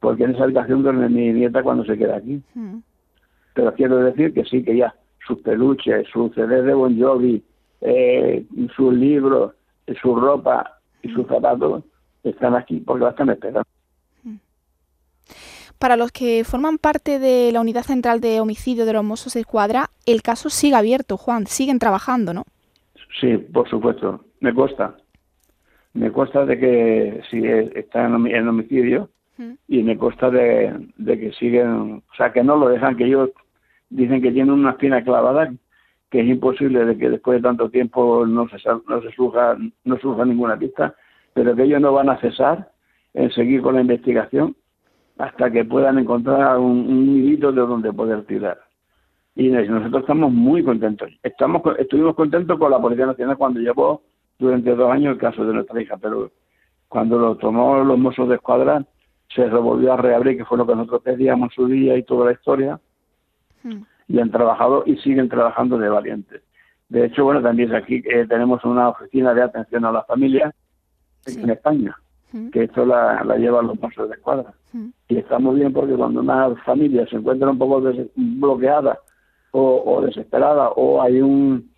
porque 0.00 0.24
en 0.24 0.34
esa 0.34 0.44
habitación 0.44 0.82
duerme 0.82 1.08
mi 1.08 1.32
nieta 1.32 1.62
cuando 1.62 1.84
se 1.84 1.96
queda 1.98 2.16
aquí. 2.16 2.42
Mm. 2.54 2.78
Pero 3.54 3.74
quiero 3.74 3.98
decir 3.98 4.32
que 4.34 4.44
sí, 4.44 4.62
que 4.62 4.76
ya 4.76 4.94
sus 5.26 5.38
peluches, 5.40 6.06
sus 6.12 6.34
CD 6.34 6.62
de 6.62 6.74
Bon 6.74 6.98
Jovi, 6.98 7.42
eh, 7.80 8.44
sus 8.74 8.94
libros, 8.94 9.52
eh, 9.86 9.94
su 10.00 10.14
ropa 10.16 10.78
y 11.02 11.08
sus 11.10 11.26
zapatos 11.26 11.84
están 12.24 12.54
aquí 12.54 12.80
porque 12.80 13.04
la 13.04 13.10
están 13.10 13.30
esperando. 13.30 13.66
Para 15.78 15.96
los 15.96 16.10
que 16.12 16.42
forman 16.44 16.78
parte 16.78 17.18
de 17.18 17.50
la 17.52 17.60
unidad 17.60 17.82
central 17.82 18.20
de 18.20 18.40
homicidio 18.40 18.86
de 18.86 18.94
los 18.94 19.04
Mossos 19.04 19.34
de 19.34 19.40
Escuadra, 19.40 19.90
el 20.06 20.22
caso 20.22 20.48
sigue 20.48 20.74
abierto, 20.76 21.16
Juan. 21.16 21.46
Siguen 21.46 21.78
trabajando, 21.78 22.32
¿no? 22.32 22.44
Sí, 23.20 23.36
por 23.36 23.68
supuesto. 23.68 24.24
Me 24.40 24.54
cuesta. 24.54 24.94
Me 25.92 26.10
cuesta 26.10 26.44
de 26.46 26.58
que 26.58 27.20
si 27.30 27.38
es- 27.46 27.74
está 27.74 28.06
en, 28.06 28.12
homi- 28.12 28.34
en 28.34 28.48
homicidio 28.48 29.10
Mm. 29.38 29.52
y 29.68 29.82
me 29.82 29.98
cuesta 29.98 30.30
de, 30.30 30.74
de 30.96 31.18
que 31.20 31.32
siguen, 31.32 32.02
o 32.10 32.14
sea, 32.16 32.32
que 32.32 32.42
no 32.42 32.56
lo 32.56 32.68
dejan, 32.70 32.96
que 32.96 33.04
ellos 33.04 33.30
dicen 33.90 34.22
que 34.22 34.32
tienen 34.32 34.52
una 34.54 34.70
espina 34.70 35.04
clavada, 35.04 35.52
que 36.10 36.20
es 36.20 36.26
imposible 36.26 36.84
de 36.86 36.96
que 36.96 37.10
después 37.10 37.38
de 37.38 37.42
tanto 37.48 37.68
tiempo 37.68 38.24
no 38.26 38.48
se 38.48 38.56
no 38.88 39.02
se 39.02 39.10
surja, 39.12 39.56
no 39.84 39.98
surja 39.98 40.24
ninguna 40.24 40.58
pista, 40.58 40.94
pero 41.34 41.54
que 41.54 41.64
ellos 41.64 41.80
no 41.82 41.92
van 41.92 42.08
a 42.08 42.18
cesar 42.18 42.70
en 43.12 43.30
seguir 43.32 43.60
con 43.60 43.74
la 43.74 43.82
investigación 43.82 44.56
hasta 45.18 45.50
que 45.50 45.64
puedan 45.64 45.98
encontrar 45.98 46.58
un, 46.58 46.78
un 46.88 47.08
hilito 47.16 47.52
de 47.52 47.60
donde 47.60 47.92
poder 47.92 48.24
tirar. 48.24 48.58
Y 49.34 49.48
nosotros 49.48 50.00
estamos 50.02 50.32
muy 50.32 50.62
contentos. 50.64 51.10
Estamos, 51.22 51.62
estuvimos 51.78 52.14
contentos 52.14 52.58
con 52.58 52.70
la 52.70 52.80
Policía 52.80 53.06
Nacional 53.06 53.36
cuando 53.36 53.60
llevó 53.60 54.02
durante 54.38 54.74
dos 54.74 54.90
años 54.90 55.14
el 55.14 55.18
caso 55.18 55.44
de 55.44 55.54
nuestra 55.54 55.80
hija, 55.80 55.96
pero 55.96 56.30
cuando 56.88 57.18
lo 57.18 57.36
tomó 57.36 57.82
los 57.84 57.98
mozos 57.98 58.28
de 58.28 58.36
escuadra 58.36 58.84
se 59.34 59.48
revolvió 59.48 59.92
a 59.92 59.96
reabrir, 59.96 60.36
que 60.38 60.44
fue 60.44 60.56
lo 60.56 60.66
que 60.66 60.74
nosotros 60.76 61.02
pedíamos 61.02 61.52
su 61.54 61.66
día 61.66 61.96
y 61.96 62.02
toda 62.02 62.26
la 62.26 62.32
historia, 62.32 62.80
Mm. 63.62 63.82
y 64.08 64.20
han 64.20 64.30
trabajado 64.30 64.84
y 64.86 64.96
siguen 64.98 65.28
trabajando 65.28 65.76
de 65.78 65.88
valientes. 65.88 66.42
De 66.88 67.04
hecho, 67.06 67.24
bueno, 67.24 67.42
también 67.42 67.74
aquí 67.74 68.02
eh, 68.04 68.26
tenemos 68.28 68.64
una 68.64 68.90
oficina 68.90 69.34
de 69.34 69.42
atención 69.42 69.84
a 69.84 69.92
las 69.92 70.06
familias 70.06 70.54
Sí. 71.22 71.40
en 71.40 71.50
España, 71.50 71.96
Mm. 72.32 72.48
que 72.50 72.64
esto 72.64 72.84
la, 72.84 73.22
la 73.24 73.36
llevan 73.36 73.68
los 73.68 73.80
mozos 73.80 74.08
de 74.08 74.16
escuadra. 74.16 74.52
Mm. 74.72 74.86
Y 75.08 75.16
está 75.18 75.38
muy 75.38 75.56
bien 75.60 75.72
porque 75.72 75.94
cuando 75.94 76.20
una 76.20 76.54
familia 76.64 77.06
se 77.06 77.16
encuentra 77.16 77.50
un 77.50 77.58
poco 77.58 77.80
bloqueada 78.16 78.98
o, 79.52 79.82
o 79.86 80.00
desesperada 80.02 80.70
o 80.70 81.00
hay 81.00 81.20
un, 81.20 81.70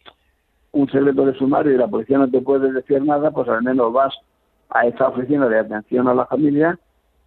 un 0.73 0.89
secreto 0.91 1.27
de 1.27 1.35
sumario 1.35 1.73
y 1.73 1.77
la 1.79 1.87
policía 1.89 2.19
no 2.19 2.31
te 2.31 2.41
puede 2.41 2.73
decir 2.73 3.03
nada, 3.05 3.31
pues 3.31 3.49
al 3.49 3.63
menos 3.63 3.93
vas 3.93 4.15
a 4.71 4.87
esta 4.87 5.09
oficina 5.09 5.49
de 5.49 5.59
atención 5.59 6.09
a 6.09 6.15
la 6.15 6.27
familia 6.27 6.79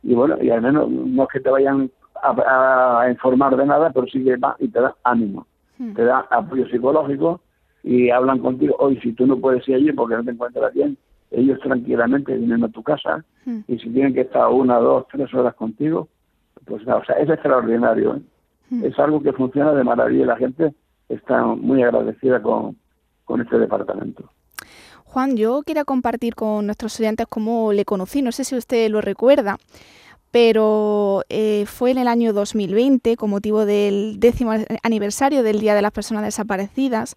y 0.04 0.14
bueno, 0.16 0.36
y 0.42 0.50
al 0.50 0.62
menos 0.62 0.90
no 0.90 1.24
es 1.24 1.30
que 1.30 1.40
te 1.40 1.50
vayan 1.50 1.92
a, 2.24 3.02
a 3.02 3.10
informar 3.10 3.56
de 3.56 3.66
nada, 3.66 3.92
pero 3.92 4.08
sí 4.08 4.24
que 4.24 4.36
va 4.38 4.56
y 4.60 4.68
te 4.68 4.80
da 4.82 4.96
ánimo, 5.04 5.46
Mm. 5.80 5.94
te 5.94 6.04
da 6.06 6.26
apoyo 6.30 6.68
psicológico 6.68 7.42
y 7.84 8.12
hablan 8.12 8.38
contigo, 8.40 8.76
hoy 8.78 9.00
si 9.02 9.14
tú 9.14 9.26
no 9.26 9.38
puedes 9.38 9.68
ir 9.68 9.76
allí 9.76 9.92
porque 9.94 10.16
no 10.16 10.24
te 10.24 10.30
encuentras 10.32 10.72
bien, 10.74 10.96
ellos 11.32 11.60
tranquilamente 11.62 12.36
vienen 12.38 12.64
a 12.64 12.70
tu 12.70 12.84
casa 12.84 13.26
Mm. 13.46 13.60
y 13.68 13.80
si 13.80 13.90
tienen 13.90 14.14
que 14.14 14.22
estar 14.22 14.48
una, 14.50 14.78
dos, 14.78 15.06
tres 15.12 15.34
horas 15.34 15.56
contigo, 15.56 16.08
pues 16.66 16.86
nada, 16.86 17.00
o 17.00 17.06
sea, 17.06 17.16
es 17.16 17.30
extraordinario. 17.30 18.16
¿eh? 18.16 18.22
Mm. 18.70 18.86
Es 18.86 19.00
algo 19.00 19.22
que 19.22 19.34
funciona 19.34 19.74
de 19.74 19.84
maravilla 19.84 20.24
y 20.24 20.28
la 20.28 20.38
gente 20.38 20.74
está 21.10 21.44
muy 21.44 21.82
agradecida 21.82 22.42
con, 22.42 22.78
con 23.26 23.42
este 23.42 23.58
departamento. 23.58 24.30
Juan, 25.06 25.36
yo 25.36 25.62
quería 25.64 25.84
compartir 25.84 26.36
con 26.36 26.66
nuestros 26.66 26.98
oyentes 27.00 27.28
cómo 27.28 27.74
le 27.74 27.84
conocí. 27.84 28.22
No 28.22 28.32
sé 28.32 28.46
si 28.46 28.56
usted 28.56 28.90
lo 28.90 29.02
recuerda, 29.02 29.58
pero 30.30 31.24
eh, 31.28 31.66
fue 31.66 31.92
en 31.92 31.98
el 31.98 32.08
año 32.08 32.32
2020, 32.32 33.18
con 33.18 33.30
motivo 33.30 33.66
del 33.66 34.20
décimo 34.22 34.54
aniversario 34.84 35.44
del 35.44 35.60
Día 35.60 35.76
de 35.76 35.82
las 35.82 35.92
Personas 35.92 36.24
Desaparecidas. 36.24 37.16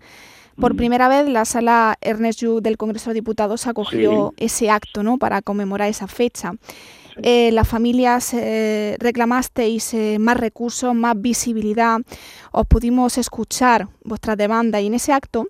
Por 0.61 0.75
Mm. 0.75 0.77
primera 0.77 1.09
vez, 1.09 1.29
la 1.29 1.45
sala 1.45 1.97
Ernest 2.01 2.41
Lluch 2.43 2.63
del 2.63 2.77
Congreso 2.77 3.11
de 3.11 3.15
Diputados 3.15 3.67
acogió 3.67 4.33
Sí. 4.39 4.45
ese 4.45 4.71
acto 4.71 5.03
¿no? 5.03 5.19
para 5.19 5.43
conmemorar 5.43 5.89
esa 5.89 6.07
fecha. 6.07 6.53
Sí. 7.15 7.21
Eh, 7.23 7.51
las 7.53 7.69
familias 7.69 8.35
eh, 8.35 8.97
reclamasteis 8.99 9.95
eh, 9.95 10.17
más 10.19 10.37
recursos, 10.37 10.95
más 10.95 11.15
visibilidad, 11.21 11.99
os 12.51 12.67
pudimos 12.67 13.19
escuchar 13.19 13.87
vuestras 14.05 14.37
demandas 14.37 14.81
y 14.83 14.87
en 14.87 14.95
ese 14.95 15.13
acto 15.13 15.47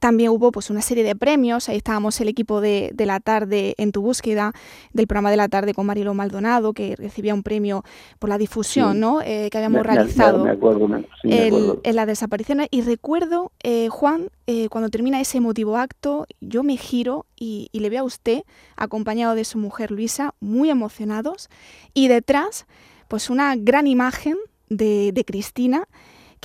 también 0.00 0.30
hubo 0.30 0.52
pues 0.52 0.70
una 0.70 0.82
serie 0.82 1.04
de 1.04 1.14
premios, 1.16 1.68
ahí 1.68 1.76
estábamos 1.78 2.20
el 2.20 2.28
equipo 2.28 2.60
de, 2.60 2.90
de 2.94 3.06
la 3.06 3.20
tarde 3.20 3.74
en 3.78 3.92
tu 3.92 4.02
búsqueda, 4.02 4.52
del 4.92 5.06
programa 5.06 5.30
de 5.30 5.36
la 5.36 5.48
tarde 5.48 5.74
con 5.74 5.86
Marilo 5.86 6.14
Maldonado, 6.14 6.72
que 6.72 6.96
recibía 6.96 7.34
un 7.34 7.42
premio 7.42 7.84
por 8.18 8.28
la 8.30 8.38
difusión 8.38 8.94
Sí. 8.94 8.98
¿no? 8.98 9.20
Eh, 9.22 9.48
que 9.50 9.58
habíamos 9.58 9.78
Me- 9.78 9.82
realizado 9.84 10.44
Me, 10.44 10.50
acuerdo, 10.50 10.88
me- 10.88 11.02
sí, 11.22 11.28
me 11.28 11.46
el- 11.48 11.54
acuerdo. 11.54 11.80
en 11.84 11.96
las 11.96 12.06
desapariciones. 12.06 12.68
Y 12.70 12.82
recuerdo, 12.82 13.52
eh, 13.62 13.88
Juan, 13.88 14.28
eh, 14.46 14.68
cuando 14.68 14.88
termina 14.90 15.20
ese 15.20 15.38
emotivo 15.38 15.76
acto, 15.76 16.26
yo 16.40 16.62
me 16.62 16.76
giro 16.76 17.26
y, 17.36 17.68
y 17.72 17.80
le 17.80 17.90
veo 17.90 18.00
a 18.02 18.04
usted, 18.04 18.42
acompañado 18.76 19.34
de 19.34 19.44
su 19.44 19.58
mujer 19.58 19.90
Luisa, 19.90 20.34
muy 20.40 20.70
emocionados. 20.70 21.48
Y 21.94 22.08
detrás, 22.08 22.66
pues 23.08 23.30
una 23.30 23.54
gran 23.56 23.86
imagen 23.86 24.36
de, 24.68 25.12
de 25.12 25.24
Cristina 25.24 25.88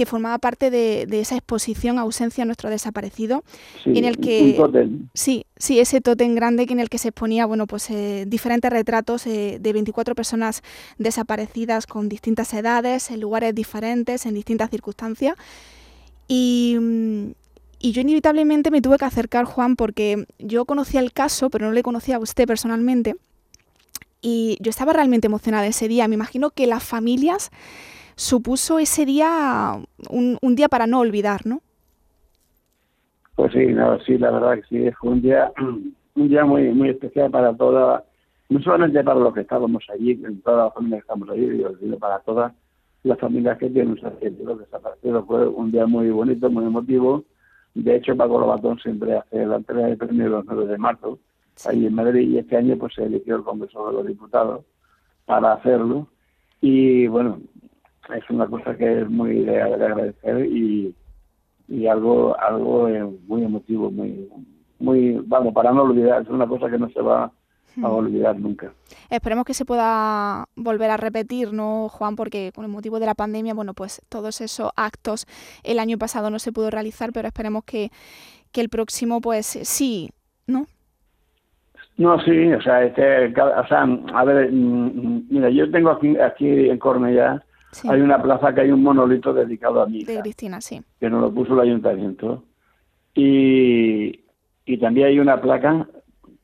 que 0.01 0.07
formaba 0.07 0.39
parte 0.39 0.71
de, 0.71 1.05
de 1.05 1.19
esa 1.19 1.35
exposición 1.35 1.99
Ausencia 1.99 2.41
a 2.41 2.45
nuestro 2.45 2.71
desaparecido. 2.71 3.43
Sí, 3.83 3.91
en 3.95 4.03
el 4.05 4.17
que- 4.17 4.55
un. 4.57 5.11
Sí, 5.13 5.45
sí, 5.57 5.79
ese 5.79 6.01
tótem 6.01 6.33
grande 6.33 6.65
que 6.65 6.73
en 6.73 6.79
el 6.79 6.89
que 6.89 6.97
se 6.97 7.09
exponía, 7.09 7.45
bueno, 7.45 7.67
pues 7.67 7.87
eh, 7.91 8.25
diferentes 8.27 8.71
retratos 8.71 9.27
eh, 9.27 9.59
de 9.61 9.73
24 9.73 10.15
personas 10.15 10.63
desaparecidas 10.97 11.85
con 11.85 12.09
distintas 12.09 12.51
edades, 12.55 13.11
en 13.11 13.19
lugares 13.21 13.53
diferentes, 13.53 14.25
en 14.25 14.33
distintas 14.33 14.71
circunstancias. 14.71 15.35
Y, 16.27 16.77
mm, 16.81 17.31
y 17.77 17.91
yo 17.91 18.01
inevitablemente 18.01 18.71
me 18.71 18.81
tuve 18.81 18.97
que 18.97 19.05
acercar, 19.05 19.45
Juan, 19.45 19.75
porque 19.75 20.25
yo 20.39 20.65
conocía 20.65 20.99
el 20.99 21.13
caso, 21.13 21.51
pero 21.51 21.67
no 21.67 21.73
le 21.73 21.83
conocía 21.83 22.15
a 22.15 22.19
usted 22.19 22.47
personalmente. 22.47 23.13
Y 24.23 24.57
yo 24.61 24.71
estaba 24.71 24.93
realmente 24.93 25.27
emocionada 25.27 25.67
ese 25.67 25.87
día. 25.87 26.07
Me 26.07 26.15
imagino 26.15 26.49
que 26.49 26.65
las 26.65 26.83
familias 26.83 27.51
supuso 28.15 28.79
ese 28.79 29.05
día 29.05 29.77
un, 30.09 30.37
un 30.41 30.55
día 30.55 30.67
para 30.69 30.87
no 30.87 30.99
olvidar, 30.99 31.45
¿no? 31.45 31.61
Pues 33.35 33.53
sí, 33.53 33.67
no, 33.67 33.99
sí, 34.01 34.17
la 34.17 34.31
verdad 34.31 34.55
que 34.55 34.63
sí, 34.63 34.91
fue 34.99 35.11
un 35.11 35.21
día, 35.21 35.51
un 36.15 36.29
día 36.29 36.45
muy 36.45 36.69
muy 36.73 36.89
especial 36.89 37.31
para 37.31 37.55
toda, 37.55 38.03
no 38.49 38.61
solamente 38.61 39.03
para 39.03 39.19
los 39.19 39.33
que 39.33 39.41
estábamos 39.41 39.83
allí, 39.89 40.11
en 40.11 40.41
todas 40.41 40.65
las 40.65 40.73
familias 40.73 40.99
que 40.99 41.05
estamos 41.05 41.29
allí, 41.29 41.63
sino 41.79 41.97
para 41.97 42.19
todas 42.19 42.53
las 43.03 43.19
familias 43.19 43.57
que 43.57 43.69
tienen 43.69 43.97
los 44.43 44.59
desaparecidos. 44.59 45.25
Fue 45.25 45.47
un 45.47 45.71
día 45.71 45.85
muy 45.85 46.09
bonito, 46.09 46.49
muy 46.49 46.65
emotivo. 46.65 47.23
De 47.73 47.95
hecho, 47.95 48.15
Paco 48.15 48.39
Lobatón 48.39 48.79
siempre 48.79 49.17
hace 49.17 49.45
la 49.45 49.55
entrega 49.55 49.87
de 49.87 49.97
premios 49.97 50.29
los 50.29 50.45
9 50.45 50.67
de 50.67 50.77
marzo, 50.77 51.19
ahí 51.65 51.85
en 51.85 51.95
Madrid, 51.95 52.29
y 52.29 52.37
este 52.37 52.57
año 52.57 52.77
pues 52.77 52.93
se 52.93 53.05
eligió 53.05 53.37
el 53.37 53.43
Congreso 53.43 53.87
de 53.87 53.93
los 53.93 54.07
Diputados 54.07 54.65
para 55.25 55.53
hacerlo. 55.53 56.07
Y 56.59 57.07
bueno, 57.07 57.39
es 58.09 58.29
una 58.29 58.47
cosa 58.47 58.75
que 58.75 59.01
es 59.01 59.09
muy 59.09 59.43
de, 59.43 59.51
de 59.51 59.61
agradecer 59.61 60.45
y, 60.45 60.93
y 61.67 61.87
algo 61.87 62.37
algo 62.39 62.87
eh, 62.87 63.03
muy 63.27 63.43
emotivo, 63.43 63.91
muy, 63.91 64.29
muy, 64.79 65.21
vamos, 65.25 65.53
para 65.53 65.71
no 65.71 65.83
olvidar, 65.83 66.23
es 66.23 66.29
una 66.29 66.47
cosa 66.47 66.69
que 66.69 66.77
no 66.77 66.89
se 66.89 67.01
va 67.01 67.31
a 67.81 67.87
olvidar 67.89 68.37
nunca. 68.37 68.73
Esperemos 69.09 69.45
que 69.45 69.53
se 69.53 69.63
pueda 69.63 70.45
volver 70.55 70.89
a 70.89 70.97
repetir, 70.97 71.53
¿no, 71.53 71.87
Juan? 71.89 72.15
Porque 72.15 72.51
con 72.53 72.65
el 72.65 72.71
motivo 72.71 72.99
de 72.99 73.05
la 73.05 73.15
pandemia, 73.15 73.53
bueno, 73.53 73.73
pues 73.73 74.01
todos 74.09 74.41
esos 74.41 74.71
actos 74.75 75.25
el 75.63 75.79
año 75.79 75.97
pasado 75.97 76.29
no 76.29 76.39
se 76.39 76.51
pudo 76.51 76.69
realizar, 76.69 77.11
pero 77.13 77.27
esperemos 77.27 77.63
que, 77.63 77.89
que 78.51 78.61
el 78.61 78.69
próximo, 78.69 79.21
pues 79.21 79.45
sí, 79.45 80.09
¿no? 80.47 80.65
No, 81.97 82.19
sí, 82.21 82.51
o 82.51 82.61
sea, 82.61 82.83
este, 82.83 83.27
o 83.27 83.67
sea, 83.67 83.83
a 84.13 84.25
ver, 84.25 84.51
mm, 84.51 85.27
mira, 85.29 85.49
yo 85.49 85.69
tengo 85.71 85.91
aquí, 85.91 86.17
aquí 86.17 86.69
en 86.69 86.79
Hay 87.87 88.01
una 88.01 88.21
plaza 88.21 88.53
que 88.53 88.61
hay 88.61 88.71
un 88.71 88.83
monolito 88.83 89.33
dedicado 89.33 89.81
a 89.81 89.87
mí. 89.87 90.03
De 90.03 90.19
Cristina, 90.19 90.59
sí. 90.61 90.81
Que 90.99 91.09
nos 91.09 91.21
lo 91.21 91.33
puso 91.33 91.53
el 91.53 91.61
ayuntamiento. 91.61 92.43
Y, 93.13 94.21
y 94.65 94.77
también 94.77 95.07
hay 95.07 95.19
una 95.19 95.41
placa 95.41 95.87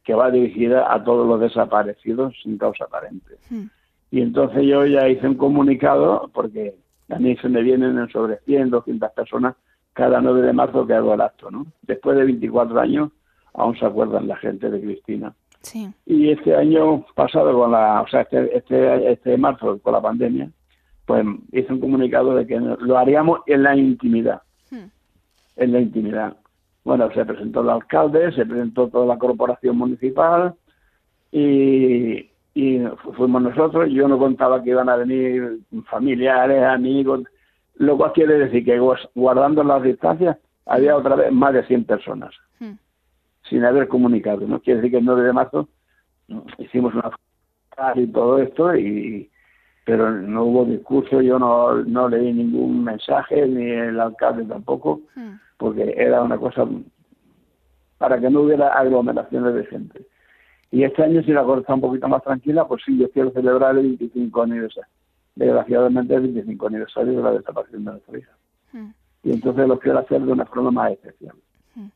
que 0.04 0.13
va 0.13 0.32
dirigida 0.32 0.94
a 0.94 1.04
todos 1.04 1.28
los 1.28 1.40
desaparecidos 1.40 2.34
sin 2.42 2.58
causa 2.58 2.86
aparente. 2.86 3.36
Hmm. 3.50 3.66
Y 4.10 4.22
entonces 4.22 4.63
yo 4.66 4.86
ya 4.86 5.10
hice 5.10 5.28
un 5.28 5.36
comunicado, 5.36 6.30
porque 6.34 6.76
a 7.10 7.20
mí 7.20 7.36
se 7.38 7.50
me 7.50 7.62
vienen 7.62 8.08
sobre 8.10 8.40
100, 8.46 8.70
200 8.70 9.12
personas 9.12 9.56
cada 9.94 10.22
9 10.22 10.44
de 10.44 10.54
marzo 10.54 10.86
que 10.86 10.94
hago 10.94 11.13
el 11.13 11.22
acto, 11.22 11.50
¿no? 11.52 11.66
Después 11.82 12.18
de 12.18 12.24
24 12.24 12.80
años 12.80 13.10
aún 13.54 13.78
se 13.78 13.86
acuerdan 13.86 14.28
la 14.28 14.38
gente 14.38 14.70
de 14.70 14.80
Cristina. 14.80 15.34
Sí. 15.62 15.90
Y 16.06 16.30
este 16.30 16.56
año 16.56 17.04
pasado, 17.16 17.52
con 17.54 17.72
la, 17.72 18.02
o 18.02 18.08
sea, 18.08 18.22
este, 18.22 18.56
este, 18.56 19.12
este 19.12 19.38
marzo, 19.38 19.80
con 19.80 19.94
la 19.94 20.02
pandemia, 20.02 20.50
pues 21.08 21.26
hice 21.54 21.72
un 21.74 21.80
comunicado 21.80 22.36
de 22.36 22.46
que 22.46 22.60
lo 22.60 22.98
haríamos 22.98 23.39
en 23.48 23.63
la 23.63 23.76
intimidad. 23.76 24.41
Hmm. 24.70 24.89
En 25.56 25.72
la 25.72 25.80
intimidad. 25.80 26.36
Bueno, 26.84 27.10
se 27.13 27.26
presentó 27.26 27.62
el 27.62 27.70
alcalde, 27.70 28.34
se 28.34 28.46
presentó 28.46 28.89
toda 28.89 29.06
la 29.06 29.17
corporación 29.17 29.78
municipal 29.78 30.54
y, 31.32 32.30
y 32.54 32.82
fuimos 33.15 33.41
nosotros. 33.41 33.89
Yo 33.89 34.10
no 34.10 34.20
contaba 34.20 34.62
que 34.62 34.72
iban 34.72 34.89
a 34.89 34.98
venir 34.98 35.60
familiares, 35.89 36.62
amigos, 36.63 37.24
lo 37.76 37.96
cual 37.96 38.12
quiere 38.12 38.38
decir 38.38 38.65
que 38.65 38.78
guardando 39.15 39.63
las 39.63 39.82
distancias 39.84 40.38
había 40.65 40.98
otra 40.98 41.15
vez 41.15 41.32
más 41.32 41.54
de 41.54 41.63
100 41.63 41.86
personas 41.86 42.36
hmm. 42.60 42.74
sin 43.50 43.63
haber 43.63 43.88
comunicado. 43.88 44.46
¿no? 44.46 44.60
Quiere 44.60 44.82
decir 44.82 44.91
que 44.91 44.98
el 44.98 45.06
9 45.06 45.24
de 45.24 45.34
marzo 45.34 45.70
hicimos 46.58 46.93
una 46.93 47.12
y 47.96 48.08
todo 48.08 48.39
esto 48.39 48.76
y 48.76 49.30
pero 49.88 50.12
no 50.12 50.43
hubo 50.43 50.65
discurso, 50.65 51.21
yo 51.21 51.39
no, 51.39 51.82
no 51.84 52.10
leí 52.10 52.32
ningún 52.32 52.84
mensaje, 52.84 53.47
ni 53.47 53.71
el 53.71 54.00
alcalde 54.00 54.45
tampoco. 54.45 55.02
Hmm 55.15 55.38
porque 55.58 55.93
era 55.97 56.21
una 56.21 56.38
cosa 56.38 56.67
para 57.97 58.19
que 58.19 58.30
no 58.30 58.41
hubiera 58.41 58.69
aglomeraciones 58.69 59.56
de 59.56 59.65
gente. 59.65 60.06
Y 60.69 60.84
este 60.84 61.04
año, 61.04 61.23
si 61.23 61.32
la 61.32 61.43
cosa 61.43 61.62
está 61.62 61.73
un 61.73 61.82
poquito 61.82 62.08
más 62.08 62.23
tranquila, 62.23 62.67
pues 62.67 62.84
sí, 62.86 62.97
yo 62.97 63.10
quiero 63.12 63.32
celebrar 63.32 63.76
el 63.78 63.88
25 63.88 64.41
aniversario, 64.41 64.89
desgraciadamente 65.36 66.13
el 66.13 66.21
25 66.21 66.67
aniversario 66.67 67.17
de 67.17 67.23
la 67.23 67.32
desaparición 67.32 67.86
de 67.86 67.91
nuestra 67.91 68.19
hija. 68.19 68.38
Hmm. 68.73 68.89
Y 69.23 69.32
entonces 69.32 69.67
lo 69.67 69.80
quiero 69.80 70.00
hacer 70.00 70.21
de 70.21 70.32
una 70.32 70.45
forma 70.45 70.71
más 70.71 70.91
especial. 70.91 71.36
Hmm. 71.73 71.88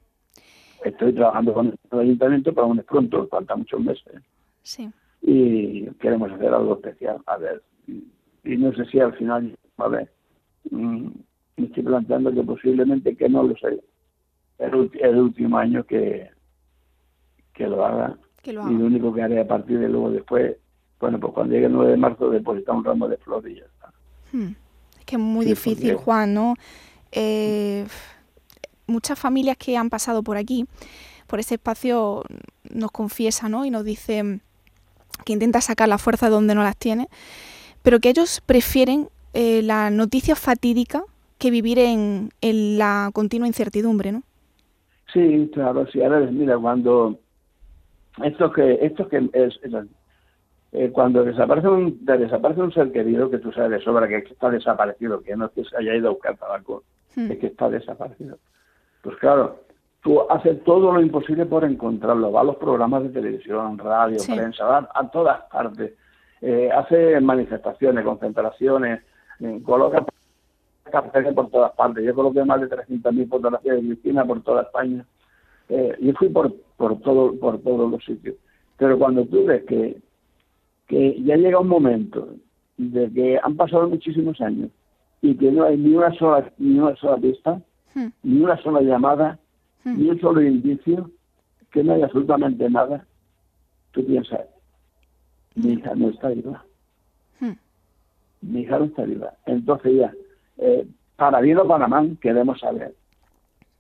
Estoy 0.84 1.14
trabajando 1.14 1.54
con 1.54 1.76
el 1.92 2.00
ayuntamiento, 2.00 2.54
pero 2.54 2.66
aún 2.66 2.80
es 2.80 2.86
pronto, 2.86 3.28
falta 3.28 3.56
muchos 3.56 3.82
meses. 3.82 4.22
Sí. 4.64 4.90
Y 5.22 5.86
queremos 6.00 6.32
hacer 6.32 6.54
algo 6.54 6.76
especial. 6.76 7.18
A 7.28 7.38
ver, 7.38 7.62
y, 7.88 8.58
no 8.58 8.74
sé 8.74 8.86
si 8.86 9.00
al 9.00 9.14
final, 9.16 9.58
a 9.78 9.88
ver, 9.88 10.12
mm, 10.70 11.08
me 11.58 11.66
estoy 11.66 11.84
planteando 11.84 12.34
que 12.34 12.44
posiblemente 12.44 13.16
que 13.16 13.30
no 13.30 13.44
lo 13.44 13.56
sé 13.58 13.82
el, 14.60 14.92
el 15.00 15.18
último 15.18 15.58
año 15.58 15.84
que, 15.86 16.30
que 17.54 17.68
lo 17.68 17.86
haga. 17.86 18.18
Y 18.44 18.52
lo 18.54 18.64
único 18.64 19.14
que 19.14 19.22
haré 19.22 19.40
a 19.40 19.48
partir 19.48 19.80
de 19.80 19.88
luego 19.88 20.10
después, 20.10 20.56
bueno, 21.00 21.20
pues 21.20 21.34
cuando 21.34 21.54
llegue 21.54 21.68
el 21.68 21.74
9 21.74 21.92
de 21.92 21.98
marzo 21.98 22.30
depositar 22.30 22.76
un 22.76 22.84
ramo 22.84 23.08
de 23.08 23.18
flores 23.18 23.52
y 23.52 23.60
ya 23.60 23.66
está. 23.66 23.94
Hmm. 24.32 24.56
Es 25.00 25.06
que 25.06 25.16
es 25.16 25.22
muy 25.22 25.46
difícil, 25.46 25.96
Juan, 25.96 26.34
¿no? 26.34 26.56
Eh, 27.12 27.86
muchas 28.88 29.20
familias 29.20 29.58
que 29.58 29.78
han 29.78 29.90
pasado 29.90 30.24
por 30.24 30.38
aquí, 30.38 30.66
por 31.28 31.40
este 31.40 31.56
espacio, 31.56 32.24
nos 32.70 32.92
confiesan, 32.92 33.52
¿no? 33.52 33.66
Y 33.66 33.70
nos 33.70 33.86
dicen 33.86 34.42
que 35.24 35.34
intenta 35.34 35.62
sacar 35.62 35.88
la 35.88 35.98
fuerza 35.98 36.30
donde 36.30 36.56
no 36.56 36.64
las 36.64 36.78
tiene, 36.78 37.10
pero 37.84 38.00
que 38.00 38.10
ellos 38.10 38.42
prefieren 38.46 39.10
eh, 39.34 39.62
la 39.64 39.90
noticia 39.90 40.36
fatídica 40.36 41.04
que 41.38 41.52
vivir 41.52 41.80
en, 41.80 42.30
la 42.42 43.10
continua 43.14 43.48
incertidumbre, 43.48 44.12
¿no? 44.12 44.22
Sí, 45.12 45.50
claro, 45.54 45.88
sí. 45.88 46.02
A 46.02 46.10
ver, 46.10 46.32
mira, 46.32 46.58
cuando 46.58 47.20
esto 48.24 48.52
que 48.52 48.78
esto 48.82 49.08
que 49.08 49.30
es, 49.34 49.60
eh, 50.72 50.90
cuando 50.92 51.24
desaparece 51.24 51.68
un 51.68 52.06
desaparece 52.06 52.62
un 52.62 52.72
ser 52.72 52.92
querido 52.92 53.30
que 53.30 53.40
tú 53.40 53.52
sabes 53.52 53.72
de 53.72 53.82
sobra 53.82 54.08
que 54.08 54.18
está 54.18 54.50
desaparecido, 54.50 55.22
que 55.22 55.36
no 55.36 55.46
es 55.46 55.52
que 55.52 55.66
se 55.66 55.76
haya 55.78 55.96
ido 55.96 56.10
a 56.10 56.14
buscar 56.14 56.38
tabaco, 56.38 56.84
hmm. 57.16 57.32
es 57.32 57.40
que 57.40 57.48
está 57.48 57.70
desaparecido. 57.70 58.38
Pues 59.02 59.18
claro, 59.18 59.62
tú 60.02 60.22
haces 60.30 60.64
todo 60.64 60.94
lo 60.94 61.02
imposible 61.02 61.46
por 61.46 61.64
encontrarlo, 61.64 62.32
va 62.32 62.42
a 62.42 62.46
los 62.46 62.58
programas 62.58 63.04
de 63.04 63.10
televisión, 63.10 63.78
radio, 63.78 64.18
prensa, 64.28 64.64
va 64.66 64.90
a 64.94 65.10
todas 65.10 65.42
partes, 65.52 65.94
eh, 66.42 66.70
hace 66.74 67.20
manifestaciones, 67.22 68.04
concentraciones, 68.04 69.02
eh, 69.40 69.62
coloca 69.64 70.06
por 71.36 71.50
todas 71.50 71.72
partes. 71.74 72.04
Yo 72.04 72.14
coloqué 72.14 72.44
más 72.44 72.62
de 72.62 72.70
300.000 72.70 73.30
fotografías 73.30 73.76
de 73.78 73.88
Cristina 73.88 74.26
por 74.26 74.42
toda 74.42 74.64
España. 74.64 75.06
Eh, 75.70 75.96
y 76.00 76.12
fui 76.14 76.30
por, 76.30 76.54
por, 76.76 77.00
todo, 77.00 77.34
por 77.40 77.60
todos 77.60 77.90
los 77.90 78.04
sitios. 78.04 78.36
Pero 78.78 78.98
cuando 78.98 79.26
tú 79.26 79.46
ves 79.46 79.64
que, 79.66 79.98
que 80.88 81.22
ya 81.24 81.38
llega 81.38 81.60
un 81.60 81.70
momento 81.70 82.36
de 82.78 83.12
que 83.12 83.40
han 83.42 83.56
pasado 83.56 83.88
muchísimos 83.88 84.42
años 84.42 84.70
y 85.22 85.36
que 85.36 85.52
no 85.52 85.64
hay 85.64 85.78
ni 85.78 85.96
una 85.96 86.12
sola, 86.16 86.52
ni 86.58 86.80
una 86.80 86.96
sola 86.96 87.18
pista, 87.18 87.62
hmm. 87.94 88.08
ni 88.24 88.42
una 88.42 88.62
sola 88.62 88.82
llamada, 88.82 89.40
hmm. 89.86 89.98
ni 89.98 90.10
un 90.10 90.20
solo 90.20 90.42
indicio, 90.42 91.10
que 91.72 91.84
no 91.84 91.94
hay 91.94 92.02
absolutamente 92.02 92.70
nada, 92.70 93.06
tú 93.92 94.06
piensas, 94.06 94.42
mi 95.56 95.74
hija 95.74 95.96
no 95.96 96.10
está 96.10 96.30
viva. 96.30 96.64
Hmm. 97.40 97.54
Mi 98.42 98.62
hija 98.62 98.80
no 98.80 98.86
está 98.86 99.04
viva. 99.04 99.34
Entonces 99.46 99.96
ya, 99.96 100.14
eh, 100.58 100.88
para 101.16 101.42
bien 101.42 101.58
o 101.58 101.68
para 101.68 101.88
mal, 101.88 102.18
queremos 102.22 102.60
saber 102.60 102.94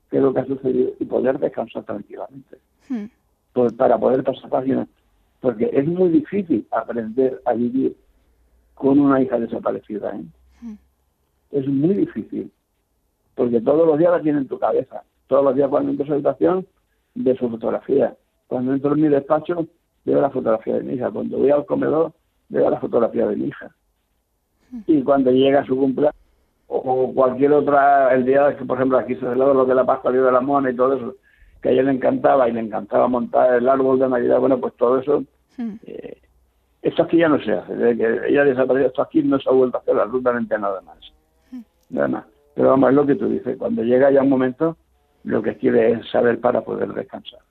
qué 0.09 0.17
es 0.17 0.23
lo 0.23 0.33
que 0.33 0.41
ha 0.41 0.45
sucedido 0.45 0.91
y 0.99 1.05
poder 1.05 1.39
descansar 1.39 1.83
tranquilamente. 1.83 2.57
Hmm. 2.89 3.05
Pues 3.53 3.73
para 3.73 3.97
poder 3.97 4.23
pasar 4.23 4.49
páginas. 4.49 4.87
Porque 5.39 5.69
es 5.73 5.87
muy 5.87 6.09
difícil 6.09 6.67
aprender 6.71 7.41
a 7.45 7.53
vivir 7.53 7.95
con 8.75 8.99
una 8.99 9.21
hija 9.21 9.39
desaparecida. 9.39 10.15
¿eh? 10.15 10.23
Hmm. 10.61 10.75
Es 11.51 11.67
muy 11.67 11.95
difícil. 11.95 12.51
Porque 13.35 13.61
todos 13.61 13.87
los 13.87 13.97
días 13.97 14.11
la 14.11 14.21
tiene 14.21 14.39
en 14.39 14.47
tu 14.47 14.59
cabeza. 14.59 15.03
Todos 15.27 15.45
los 15.45 15.55
días 15.55 15.69
cuando 15.69 15.91
entro 15.91 16.03
a 16.03 16.07
su 16.07 16.13
habitación, 16.13 16.67
de 17.15 17.35
su 17.37 17.49
fotografía. 17.49 18.15
Cuando 18.47 18.73
entro 18.73 18.93
en 18.93 19.01
mi 19.01 19.07
despacho, 19.07 19.67
veo 20.05 20.21
la 20.21 20.29
fotografía 20.29 20.75
de 20.75 20.83
mi 20.83 20.93
hija. 20.93 21.11
Cuando 21.11 21.37
voy 21.37 21.51
al 21.51 21.65
comedor, 21.65 22.11
veo 22.49 22.69
la 22.69 22.79
fotografía 22.79 23.27
de 23.27 23.35
mi 23.35 23.47
hija. 23.47 23.71
Y 24.87 25.01
cuando 25.03 25.31
llega 25.31 25.65
su 25.65 25.75
cumpleaños, 25.75 26.15
o 26.67 27.13
cualquier 27.13 27.51
otra, 27.51 28.13
el 28.13 28.25
día 28.25 28.55
que, 28.55 28.63
por 28.63 28.77
ejemplo, 28.77 28.97
aquí 28.97 29.15
se 29.15 29.21
celebra 29.21 29.53
lo 29.53 29.65
que 29.65 29.71
es 29.71 29.75
la 29.75 29.85
Pascua 29.85 30.11
de 30.11 30.31
la 30.31 30.39
Mona 30.39 30.71
y 30.71 30.75
todo 30.75 30.93
eso, 30.93 31.15
que 31.61 31.69
a 31.69 31.71
ella 31.73 31.83
le 31.83 31.91
encantaba 31.91 32.47
y 32.47 32.53
le 32.53 32.61
encantaba 32.61 33.07
montar 33.09 33.55
el 33.55 33.67
árbol 33.67 33.99
de 33.99 34.07
Navidad, 34.07 34.39
bueno, 34.39 34.57
pues 34.59 34.73
todo 34.77 34.99
eso, 34.99 35.23
eh, 35.85 36.17
esto 36.81 37.03
aquí 37.03 37.17
ya 37.17 37.27
no 37.27 37.39
se 37.43 37.51
hace, 37.51 37.75
desde 37.75 37.97
que 37.97 38.29
ella 38.29 38.45
desapareció, 38.45 38.87
esto 38.87 39.01
aquí 39.01 39.21
no 39.21 39.37
se 39.39 39.49
ha 39.49 39.51
vuelto 39.51 39.77
a 39.77 39.81
hacer 39.81 39.99
absolutamente 39.99 40.57
nada 40.57 40.81
más, 40.81 40.97
nada 41.89 42.07
más. 42.07 42.25
Pero 42.55 42.69
vamos, 42.69 42.89
es 42.89 42.95
lo 42.95 43.05
que 43.05 43.15
tú 43.15 43.27
dices, 43.27 43.57
cuando 43.57 43.83
llega 43.83 44.09
ya 44.09 44.21
un 44.21 44.29
momento, 44.29 44.77
lo 45.25 45.41
que 45.41 45.57
quiere 45.57 45.91
es 45.91 46.09
saber 46.09 46.39
para 46.39 46.61
poder 46.61 46.93
descansar. 46.93 47.41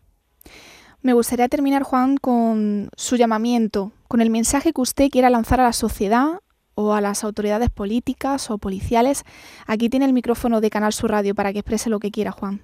Me 1.03 1.15
gustaría 1.15 1.49
terminar, 1.49 1.83
Juan, 1.83 2.17
con 2.17 2.91
su 2.97 3.17
llamamiento, 3.17 3.93
con 4.09 4.21
el 4.21 4.31
mensaje 4.31 4.73
que 4.73 4.81
usted 4.81 5.09
quiera 5.11 5.31
lanzar 5.31 5.61
a 5.61 5.65
la 5.65 5.73
sociedad, 5.73 6.41
o 6.81 6.95
a 6.95 7.01
las 7.01 7.25
autoridades 7.25 7.71
políticas 7.71 8.51
o 8.51 8.59
policiales. 8.59 9.25
Aquí 9.67 9.89
tiene 9.89 10.07
el 10.07 10.13
micrófono 10.13 10.61
de 10.61 10.71
Canal 10.71 10.93
Sur 10.93 11.11
Radio 11.11 11.35
para 11.35 11.53
que 11.53 11.61
exprese 11.61 11.91
lo 11.91 11.99
que 11.99 12.11
quiera, 12.11 12.31
Juan. 12.31 12.61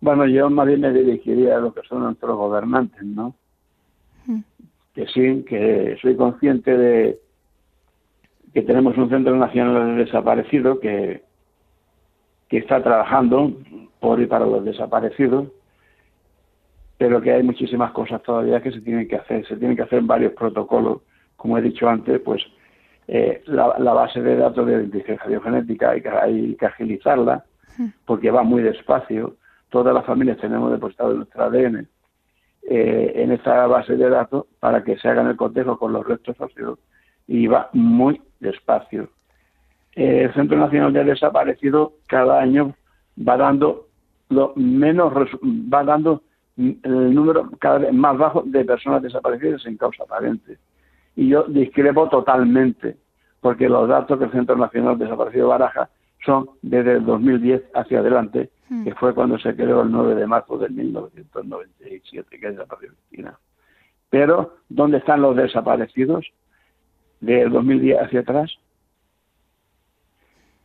Bueno, 0.00 0.26
yo 0.26 0.48
más 0.50 0.66
bien 0.66 0.80
me 0.80 0.92
dirigiría 0.92 1.56
a 1.56 1.60
lo 1.60 1.72
que 1.72 1.82
son 1.88 2.02
nuestros 2.02 2.36
gobernantes, 2.36 3.02
¿no? 3.02 3.34
Mm. 4.26 4.40
Que 4.94 5.06
sí, 5.06 5.44
que 5.48 5.96
soy 6.00 6.16
consciente 6.16 6.76
de 6.76 7.18
que 8.54 8.62
tenemos 8.62 8.96
un 8.96 9.10
Centro 9.10 9.36
Nacional 9.36 9.96
de 9.96 10.04
Desaparecidos 10.04 10.78
que, 10.80 11.22
que 12.48 12.58
está 12.58 12.82
trabajando 12.82 13.52
por 14.00 14.20
y 14.20 14.26
para 14.26 14.46
los 14.46 14.64
desaparecidos, 14.64 15.48
pero 16.98 17.22
que 17.22 17.32
hay 17.32 17.42
muchísimas 17.42 17.92
cosas 17.92 18.22
todavía 18.22 18.60
que 18.60 18.72
se 18.72 18.80
tienen 18.80 19.08
que 19.08 19.16
hacer. 19.16 19.46
Se 19.46 19.56
tienen 19.56 19.76
que 19.76 19.84
hacer 19.84 20.02
varios 20.02 20.32
protocolos 20.32 21.02
como 21.38 21.56
he 21.56 21.62
dicho 21.62 21.88
antes, 21.88 22.20
pues 22.20 22.42
eh, 23.06 23.42
la, 23.46 23.68
base 23.94 24.20
de 24.20 24.36
datos 24.36 24.66
de 24.66 24.82
inteligencia 24.82 25.26
biogenética 25.26 25.90
hay 25.90 26.02
que, 26.02 26.08
hay 26.08 26.56
que 26.56 26.66
agilizarla 26.66 27.44
porque 28.04 28.30
va 28.30 28.42
muy 28.42 28.60
despacio. 28.60 29.36
Todas 29.70 29.94
las 29.94 30.04
familias 30.04 30.38
tenemos 30.38 30.72
depositado 30.72 31.14
nuestro 31.14 31.44
ADN 31.44 31.86
eh, 32.68 33.12
en 33.14 33.30
esta 33.30 33.66
base 33.68 33.96
de 33.96 34.10
datos 34.10 34.46
para 34.58 34.82
que 34.82 34.98
se 34.98 35.08
hagan 35.08 35.28
el 35.28 35.36
cotejo 35.36 35.78
con 35.78 35.92
los 35.92 36.04
restos 36.04 36.38
óseos 36.40 36.80
y 37.28 37.46
va 37.46 37.70
muy 37.72 38.20
despacio. 38.40 39.08
Eh, 39.94 40.24
el 40.24 40.34
Centro 40.34 40.58
Nacional 40.58 40.92
de 40.92 41.04
Desaparecidos 41.04 41.92
cada 42.08 42.40
año 42.40 42.74
va 43.16 43.36
dando 43.36 43.86
lo 44.28 44.52
menos 44.56 45.12
va 45.42 45.84
dando 45.84 46.22
el 46.58 47.14
número 47.14 47.50
cada 47.60 47.78
vez 47.78 47.92
más 47.92 48.18
bajo 48.18 48.42
de 48.44 48.64
personas 48.64 49.02
desaparecidas 49.02 49.62
sin 49.62 49.76
causa 49.76 50.02
aparente. 50.02 50.58
Y 51.14 51.28
yo 51.28 51.44
discrepo 51.44 52.08
totalmente, 52.08 52.96
porque 53.40 53.68
los 53.68 53.88
datos 53.88 54.18
que 54.18 54.24
el 54.24 54.32
Centro 54.32 54.56
Nacional 54.56 54.98
Desaparecido 54.98 55.48
Baraja 55.48 55.88
son 56.24 56.50
desde 56.62 56.94
el 56.94 57.04
2010 57.04 57.62
hacia 57.74 58.00
adelante, 58.00 58.50
hmm. 58.68 58.84
que 58.84 58.94
fue 58.96 59.14
cuando 59.14 59.38
se 59.38 59.54
creó 59.54 59.82
el 59.82 59.92
9 59.92 60.16
de 60.16 60.26
marzo 60.26 60.58
de 60.58 60.68
1997, 60.68 62.40
que 62.40 62.50
desapareció 62.50 62.94
Cristina. 62.94 63.38
Pero, 64.10 64.56
¿dónde 64.68 64.98
están 64.98 65.22
los 65.22 65.36
desaparecidos 65.36 66.26
del 67.20 67.50
2010 67.50 68.00
hacia 68.00 68.20
atrás? 68.20 68.50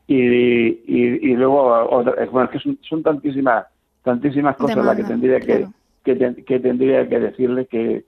Y, 0.08 0.18
y, 0.18 1.36
luego, 1.36 2.04
bueno, 2.32 2.50
que 2.50 2.60
son, 2.60 3.04
tantísimas 3.04 3.66
tantísimas 4.04 4.56
cosas 4.58 4.86
las 4.86 4.98
que 4.98 5.04
tendría 5.04 5.40
que, 5.40 5.68
que, 6.04 6.16
tendría 6.60 7.08
que 7.08 7.20
decirle 7.20 7.66
que, 7.68 8.06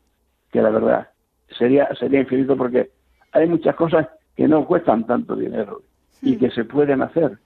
que 0.51 0.61
la 0.61 0.69
verdad 0.69 1.09
sería 1.57 1.93
sería 1.95 2.21
infinito 2.21 2.57
porque 2.57 2.89
hay 3.31 3.47
muchas 3.47 3.75
cosas 3.75 4.07
que 4.35 4.47
no 4.47 4.65
cuestan 4.65 5.05
tanto 5.05 5.35
dinero 5.35 5.81
y 6.21 6.37
que 6.37 6.49
se 6.51 6.65
pueden 6.65 7.01
hacer. 7.01 7.37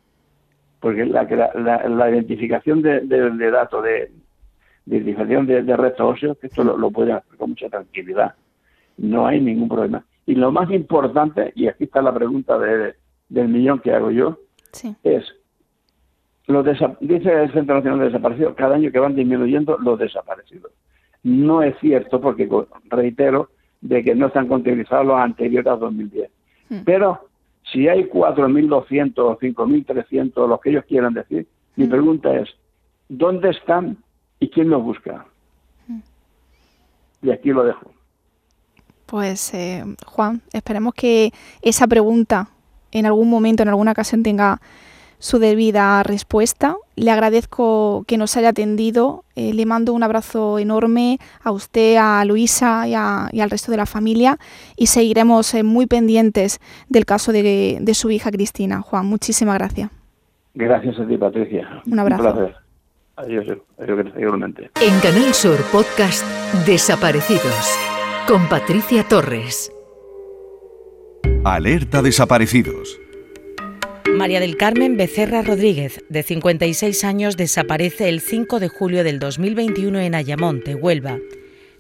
Porque 0.80 1.06
la, 1.06 1.24
la, 1.90 2.10
identificación 2.10 2.82
de, 2.82 3.02
datos, 3.52 3.84
de, 3.84 4.12
identificación 4.86 5.46
de, 5.46 5.76
restos 5.76 6.16
óseos, 6.16 6.38
esto 6.42 6.64
lo, 6.64 6.90
pueden 6.90 7.16
hacer 7.16 7.38
con 7.38 7.50
mucha 7.50 7.70
tranquilidad. 7.70 8.36
No 8.98 9.28
hay 9.28 9.42
ningún 9.42 9.68
problema. 9.68 10.06
Y 10.26 10.36
lo 10.36 10.52
más 10.52 10.72
importante, 10.72 11.52
y 11.56 11.68
aquí 11.68 11.84
está 11.84 12.02
la 12.02 12.14
pregunta 12.14 12.58
de, 12.58 12.96
del 13.28 13.50
millón 13.50 13.80
que 13.80 13.94
hago 13.94 14.12
yo, 14.12 14.40
es, 15.04 15.26
los 16.50 16.66
dice 17.00 17.32
el 17.32 17.54
Centro 17.54 17.76
Nacional 17.76 18.00
de 18.00 18.06
Desaparecidos, 18.06 18.56
cada 18.56 18.76
año 18.76 18.92
que 18.92 19.00
van 19.00 19.16
disminuyendo 19.16 19.78
los 19.78 20.00
desaparecidos. 20.00 20.72
No 21.22 21.62
es 21.62 21.78
cierto, 21.80 22.20
porque 22.20 22.50
reitero, 22.86 23.50
de 23.82 24.04
que 24.04 24.16
no 24.16 24.28
están 24.28 24.48
contabilizados 24.48 25.06
los 25.06 25.20
anteriores 25.20 25.72
a 25.72 25.76
2010. 25.76 26.30
Hmm. 26.70 26.78
Pero 26.86 27.28
si 27.72 27.88
hay 27.88 28.06
4.200 28.06 29.14
o 29.20 29.38
5.300, 29.38 30.48
los 30.48 30.60
que 30.60 30.72
ellos 30.72 30.86
quieran 30.86 31.14
decir, 31.14 31.48
mi 31.76 31.86
hmm. 31.86 31.90
pregunta 31.90 32.36
es, 32.36 32.50
¿dónde 33.08 33.52
están 33.52 33.98
y 34.40 34.50
quién 34.50 34.70
los 34.70 34.82
busca? 34.82 35.26
Hmm. 35.88 36.00
Y 37.22 37.30
aquí 37.30 37.50
lo 37.50 37.64
dejo. 37.64 37.92
Pues, 39.06 39.54
eh, 39.54 39.84
Juan, 40.06 40.42
esperemos 40.52 40.96
que 40.96 41.32
esa 41.62 41.88
pregunta 41.88 42.50
en 42.92 43.06
algún 43.06 43.30
momento, 43.30 43.62
en 43.62 43.70
alguna 43.70 43.92
ocasión 43.92 44.24
tenga 44.24 44.60
su 45.20 45.38
debida 45.38 46.02
respuesta. 46.04 46.76
Le 46.96 47.12
agradezco 47.12 48.04
que 48.08 48.18
nos 48.18 48.36
haya 48.38 48.50
atendido. 48.50 49.24
Eh, 49.36 49.54
le 49.54 49.66
mando 49.66 49.94
un 49.94 50.02
abrazo 50.04 50.58
enorme 50.58 51.20
a 51.44 51.52
usted, 51.52 51.98
a 51.98 52.24
Luisa 52.26 52.88
y, 52.88 52.96
al 52.96 53.50
resto 53.50 53.72
de 53.72 53.78
la 53.78 53.86
familia 53.86 54.38
y 54.76 54.88
seguiremos 54.88 55.54
eh, 55.54 55.64
muy 55.64 55.86
pendientes 55.86 56.60
del 56.88 57.06
caso 57.06 57.32
de, 57.32 57.82
su 57.94 58.10
hija 58.10 58.32
Cristina. 58.32 58.82
Juan, 58.82 59.06
muchísimas 59.06 59.58
gracias. 59.58 59.92
Gracias 60.54 61.00
a 61.00 61.08
ti, 61.08 61.18
Patricia. 61.18 61.82
Un 61.86 62.00
abrazo. 62.00 62.24
Un 62.24 62.34
placer. 62.34 62.56
Adiós, 63.18 63.46
adiós, 63.78 64.06
igualmente. 64.18 64.72
En 64.82 64.98
Canal 65.02 65.34
Sur 65.34 65.58
Podcast 65.72 66.24
Desaparecidos 66.66 67.78
con 68.26 68.48
Patricia 68.48 69.04
Torres. 69.04 69.74
Alerta 71.44 72.02
Desaparecidos. 72.02 72.98
María 74.20 74.42
del 74.42 74.58
Carmen 74.58 74.98
Becerra 74.98 75.42
Rodríguez, 75.44 76.04
de 76.10 76.24
56 76.24 77.06
años, 77.06 77.38
desaparece 77.38 78.10
el 78.10 78.20
5 78.20 78.60
de 78.60 78.68
julio 78.68 79.06
del 79.06 79.18
2021 79.18 79.98
en 80.02 80.14
Ayamonte, 80.14 80.76
Huelva. 80.76 81.20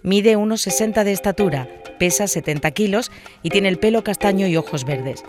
Mide 0.03 0.37
1,60 0.37 1.03
de 1.03 1.11
estatura, 1.11 1.67
pesa 1.99 2.27
70 2.27 2.71
kilos 2.71 3.11
y 3.43 3.49
tiene 3.49 3.67
el 3.67 3.77
pelo 3.77 4.05
castaño 4.05 4.47
y 4.47 4.55
ojos 4.55 4.85
verdes. 4.85 5.25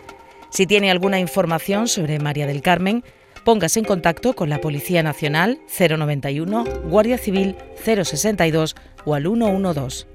Si 0.50 0.68
tiene 0.68 0.92
alguna 0.92 1.18
información 1.18 1.88
sobre 1.88 2.20
María 2.20 2.46
del 2.46 2.62
Carmen, 2.62 3.02
póngase 3.44 3.80
en 3.80 3.86
contacto 3.86 4.34
con 4.34 4.48
la 4.48 4.60
Policía 4.60 5.02
Nacional 5.02 5.58
091, 5.76 6.62
Guardia 6.84 7.18
Civil 7.18 7.56
062 7.84 8.76
o 9.04 9.14
al 9.16 9.24
112. 9.24 10.06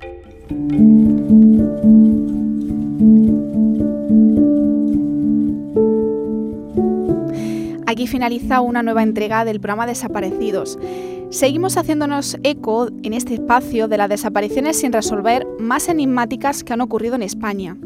Aquí 7.95 8.07
finaliza 8.07 8.59
una 8.59 8.83
nueva 8.83 9.03
entrega 9.03 9.45
del 9.45 9.61
programa 9.61 9.87
Desaparecidos. 9.87 10.77
Seguimos 11.29 11.77
haciéndonos 11.77 12.37
eco 12.43 12.89
en 13.03 13.13
este 13.13 13.35
espacio 13.35 13.87
de 13.87 13.97
las 13.97 14.09
desapariciones 14.09 14.77
sin 14.77 14.91
resolver 14.91 15.47
más 15.59 15.87
enigmáticas 15.87 16.65
que 16.65 16.73
han 16.73 16.81
ocurrido 16.81 17.15
en 17.15 17.23
España. 17.23 17.77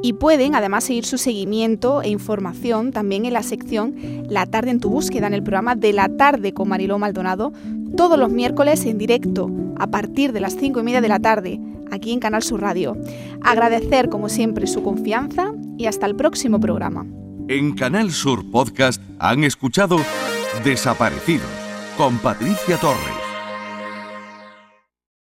Y 0.00 0.12
pueden 0.12 0.54
además 0.54 0.84
seguir 0.84 1.04
su 1.04 1.18
seguimiento 1.18 2.02
e 2.02 2.08
información 2.08 2.92
también 2.92 3.24
en 3.24 3.32
la 3.32 3.42
sección 3.42 3.96
La 4.28 4.46
tarde 4.46 4.70
en 4.70 4.78
tu 4.78 4.90
búsqueda, 4.90 5.26
en 5.26 5.34
el 5.34 5.42
programa 5.42 5.74
de 5.74 5.92
la 5.92 6.08
tarde 6.08 6.54
con 6.54 6.68
Mariló 6.68 7.00
Maldonado, 7.00 7.52
todos 7.96 8.16
los 8.16 8.30
miércoles 8.30 8.86
en 8.86 8.96
directo, 8.96 9.50
a 9.76 9.88
partir 9.88 10.32
de 10.32 10.38
las 10.38 10.54
5 10.54 10.78
y 10.78 10.82
media 10.84 11.00
de 11.00 11.08
la 11.08 11.18
tarde, 11.18 11.60
aquí 11.90 12.12
en 12.12 12.20
Canal 12.20 12.44
Sur 12.44 12.60
Radio. 12.60 12.96
Agradecer 13.42 14.08
como 14.08 14.28
siempre 14.28 14.68
su 14.68 14.84
confianza 14.84 15.52
y 15.76 15.86
hasta 15.86 16.06
el 16.06 16.14
próximo 16.14 16.60
programa. 16.60 17.06
En 17.50 17.72
Canal 17.74 18.12
Sur 18.12 18.50
Podcast 18.50 19.02
han 19.18 19.42
escuchado 19.42 19.96
Desaparecidos 20.64 21.48
con 21.96 22.18
Patricia 22.18 22.76
Torres. 22.76 23.17